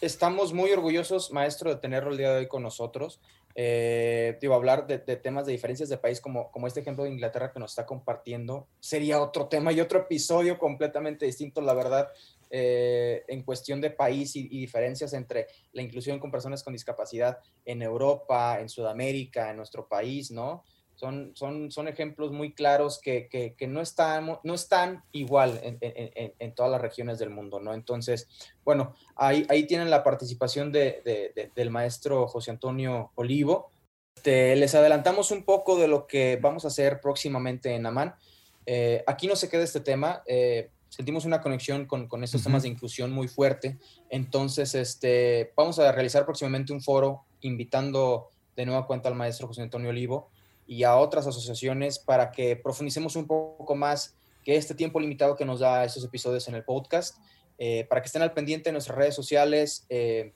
estamos 0.00 0.52
muy 0.52 0.70
orgullosos, 0.72 1.32
maestro, 1.32 1.70
de 1.70 1.80
tenerlo 1.80 2.10
el 2.10 2.16
día 2.16 2.30
de 2.32 2.38
hoy 2.38 2.48
con 2.48 2.62
nosotros. 2.62 3.20
Eh, 3.54 4.38
digo, 4.40 4.54
hablar 4.54 4.86
de, 4.86 4.98
temas 4.98 5.44
de 5.44 5.52
diferencias 5.52 5.88
de 5.88 5.98
país, 5.98 6.20
como, 6.20 6.50
como 6.50 6.66
este 6.66 6.80
ejemplo 6.80 7.04
de 7.04 7.10
Inglaterra 7.10 7.52
que 7.52 7.60
nos 7.60 7.72
está 7.72 7.84
compartiendo, 7.84 8.68
sería 8.78 9.20
otro 9.20 9.48
tema 9.48 9.72
y 9.72 9.80
otro 9.80 10.00
episodio 10.00 10.58
completamente 10.58 11.26
distinto, 11.26 11.60
la 11.60 11.74
verdad, 11.74 12.08
eh, 12.50 13.24
en 13.28 13.42
cuestión 13.42 13.80
de 13.80 13.90
país 13.90 14.34
y, 14.36 14.48
diferencias 14.48 15.12
entre 15.12 15.46
la 15.72 15.82
inclusión 15.82 16.18
con 16.18 16.30
personas 16.30 16.62
con 16.62 16.72
discapacidad 16.72 17.38
en 17.64 17.82
Europa, 17.82 18.58
en 18.60 18.68
Sudamérica, 18.68 19.50
en 19.50 19.56
nuestro 19.56 19.86
país, 19.88 20.30
¿no? 20.30 20.64
Son, 20.94 21.32
son, 21.34 21.70
son 21.70 21.88
ejemplos 21.88 22.30
muy 22.30 22.52
claros 22.52 23.00
que, 23.00 23.28
que, 23.56 23.66
no, 23.66 23.80
están, 23.80 24.38
no 24.44 24.54
están 24.54 25.02
igual 25.12 25.58
en, 25.62 26.54
todas 26.54 26.70
las 26.70 26.80
regiones 26.80 27.18
del 27.18 27.30
mundo, 27.30 27.58
¿no? 27.58 27.72
Entonces, 27.72 28.28
bueno, 28.64 28.94
ahí, 29.16 29.46
ahí 29.48 29.66
tienen 29.66 29.88
la 29.88 30.04
participación 30.04 30.70
de, 30.72 31.00
de, 31.04 31.50
del 31.54 31.70
maestro 31.70 32.28
José 32.28 32.50
Antonio 32.50 33.12
Olivo. 33.14 33.70
Les 34.24 34.74
adelantamos 34.74 35.30
un 35.30 35.44
poco 35.44 35.78
de 35.78 35.88
lo 35.88 36.06
que 36.06 36.36
vamos 36.36 36.66
a 36.66 36.68
hacer 36.68 37.00
próximamente 37.00 37.74
en 37.74 37.86
Amán. 37.86 38.14
Eh, 38.66 39.02
aquí 39.06 39.26
no 39.26 39.36
se 39.36 39.48
queda 39.48 39.64
este 39.64 39.80
tema. 39.80 40.22
Eh, 40.26 40.70
sentimos 40.90 41.24
una 41.24 41.40
conexión 41.40 41.86
con, 41.86 42.06
con 42.06 42.22
estos 42.22 42.42
temas 42.42 42.64
de 42.64 42.68
inclusión 42.68 43.10
muy 43.10 43.28
fuerte. 43.28 43.78
Entonces, 44.10 44.74
este, 44.74 45.52
vamos 45.56 45.78
a 45.78 45.90
realizar 45.92 46.26
próximamente 46.26 46.72
un 46.72 46.82
foro 46.82 47.24
invitando 47.40 48.28
de 48.56 48.66
nueva 48.66 48.86
cuenta 48.86 49.08
al 49.08 49.14
maestro 49.14 49.46
José 49.46 49.62
Antonio 49.62 49.88
Olivo 49.88 50.28
y 50.66 50.82
a 50.84 50.96
otras 50.96 51.26
asociaciones 51.26 51.98
para 51.98 52.30
que 52.30 52.56
profundicemos 52.56 53.16
un 53.16 53.26
poco 53.26 53.74
más 53.74 54.14
que 54.44 54.56
este 54.56 54.74
tiempo 54.74 55.00
limitado 55.00 55.36
que 55.36 55.44
nos 55.44 55.60
da 55.60 55.84
estos 55.84 56.04
episodios 56.04 56.46
en 56.48 56.54
el 56.54 56.64
podcast, 56.64 57.16
eh, 57.58 57.86
para 57.88 58.02
que 58.02 58.06
estén 58.06 58.22
al 58.22 58.32
pendiente 58.32 58.70
en 58.70 58.74
nuestras 58.74 58.96
redes 58.96 59.14
sociales. 59.14 59.86
Eh, 59.88 60.32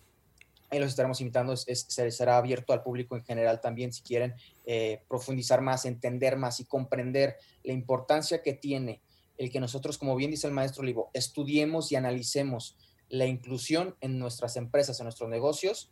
ahí 0.70 0.78
los 0.78 0.90
estaremos 0.90 1.20
invitando, 1.20 1.52
es, 1.52 1.86
será 1.88 2.36
abierto 2.36 2.72
al 2.72 2.82
público 2.82 3.16
en 3.16 3.24
general 3.24 3.60
también 3.60 3.92
si 3.92 4.02
quieren 4.02 4.34
eh, 4.66 5.02
profundizar 5.08 5.60
más, 5.60 5.84
entender 5.84 6.36
más 6.36 6.60
y 6.60 6.64
comprender 6.64 7.36
la 7.62 7.72
importancia 7.72 8.42
que 8.42 8.54
tiene 8.54 9.00
el 9.38 9.50
que 9.50 9.60
nosotros, 9.60 9.98
como 9.98 10.16
bien 10.16 10.30
dice 10.30 10.46
el 10.46 10.52
maestro 10.52 10.82
Olivo, 10.82 11.10
estudiemos 11.12 11.90
y 11.92 11.96
analicemos 11.96 12.76
la 13.08 13.26
inclusión 13.26 13.96
en 14.00 14.18
nuestras 14.18 14.56
empresas, 14.56 14.98
en 15.00 15.04
nuestros 15.04 15.28
negocios, 15.28 15.90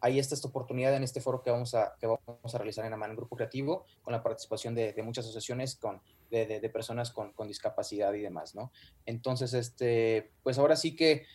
ahí 0.00 0.18
está 0.18 0.34
esta 0.34 0.48
oportunidad 0.48 0.94
en 0.94 1.02
este 1.02 1.20
foro 1.20 1.42
que 1.42 1.50
vamos 1.50 1.74
a, 1.74 1.94
que 2.00 2.06
vamos 2.06 2.54
a 2.54 2.58
realizar 2.58 2.84
en 2.84 2.92
Amán 2.92 3.16
Grupo 3.16 3.36
Creativo, 3.36 3.84
con 4.02 4.12
la 4.12 4.22
participación 4.22 4.74
de, 4.74 4.94
muchas 5.02 5.24
asociaciones 5.24 5.76
con, 5.76 6.00
de, 6.30 6.70
personas 6.72 7.10
con, 7.10 7.32
discapacidad 7.46 8.12
y 8.14 8.20
demás, 8.20 8.54
¿no? 8.54 8.72
Entonces, 9.06 9.52
este, 9.54 10.30
pues 10.42 10.58
ahora 10.58 10.76
sí 10.76 10.96
que 10.96 11.26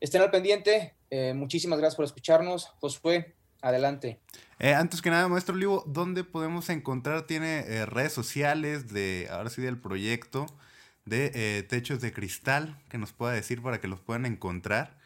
estén 0.00 0.22
al 0.22 0.30
pendiente. 0.30 0.94
Eh, 1.10 1.34
muchísimas 1.34 1.78
gracias 1.78 1.96
por 1.96 2.04
escucharnos. 2.04 2.66
Josué, 2.80 3.34
adelante. 3.62 4.20
Eh, 4.58 4.74
antes 4.74 5.02
que 5.02 5.10
nada, 5.10 5.28
maestro 5.28 5.54
Olivo, 5.54 5.82
¿dónde 5.86 6.24
podemos 6.24 6.68
encontrar? 6.70 7.26
¿Tiene 7.26 7.60
eh, 7.60 7.86
redes 7.86 8.12
sociales 8.12 8.92
de, 8.92 9.28
ahora 9.30 9.50
sí, 9.50 9.62
del 9.62 9.80
proyecto 9.80 10.46
de 11.04 11.64
Techos 11.68 12.00
de 12.00 12.12
Cristal 12.12 12.78
que 12.88 12.98
nos 12.98 13.12
pueda 13.12 13.32
decir 13.32 13.62
para 13.62 13.80
que 13.80 13.88
los 13.88 14.00
puedan 14.00 14.26
encontrar? 14.26 14.96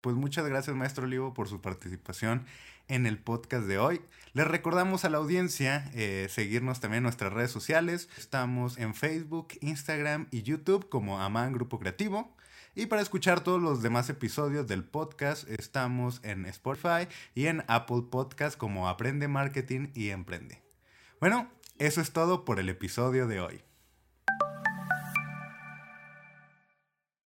Pues 0.00 0.14
muchas 0.14 0.46
gracias, 0.46 0.76
maestro 0.76 1.06
Olivo, 1.06 1.34
por 1.34 1.48
su 1.48 1.60
participación 1.60 2.46
en 2.88 3.06
el 3.06 3.18
podcast 3.18 3.66
de 3.66 3.78
hoy. 3.78 4.00
Les 4.34 4.46
recordamos 4.46 5.04
a 5.04 5.10
la 5.10 5.18
audiencia 5.18 5.90
eh, 5.94 6.26
seguirnos 6.30 6.80
también 6.80 6.98
en 6.98 7.04
nuestras 7.04 7.32
redes 7.32 7.50
sociales. 7.50 8.08
Estamos 8.16 8.78
en 8.78 8.94
Facebook, 8.94 9.48
Instagram 9.60 10.28
y 10.30 10.42
YouTube 10.42 10.88
como 10.88 11.20
Aman 11.20 11.52
Grupo 11.52 11.78
Creativo. 11.78 12.34
Y 12.74 12.86
para 12.86 13.02
escuchar 13.02 13.40
todos 13.40 13.60
los 13.60 13.82
demás 13.82 14.08
episodios 14.08 14.66
del 14.66 14.84
podcast, 14.84 15.48
estamos 15.48 16.20
en 16.22 16.46
Spotify 16.46 17.06
y 17.34 17.46
en 17.46 17.64
Apple 17.66 18.04
Podcast 18.10 18.56
como 18.56 18.88
Aprende 18.88 19.28
Marketing 19.28 19.88
y 19.94 20.08
Emprende. 20.08 20.62
Bueno, 21.20 21.50
eso 21.78 22.00
es 22.00 22.12
todo 22.12 22.44
por 22.44 22.58
el 22.58 22.68
episodio 22.68 23.26
de 23.26 23.40
hoy. 23.40 23.62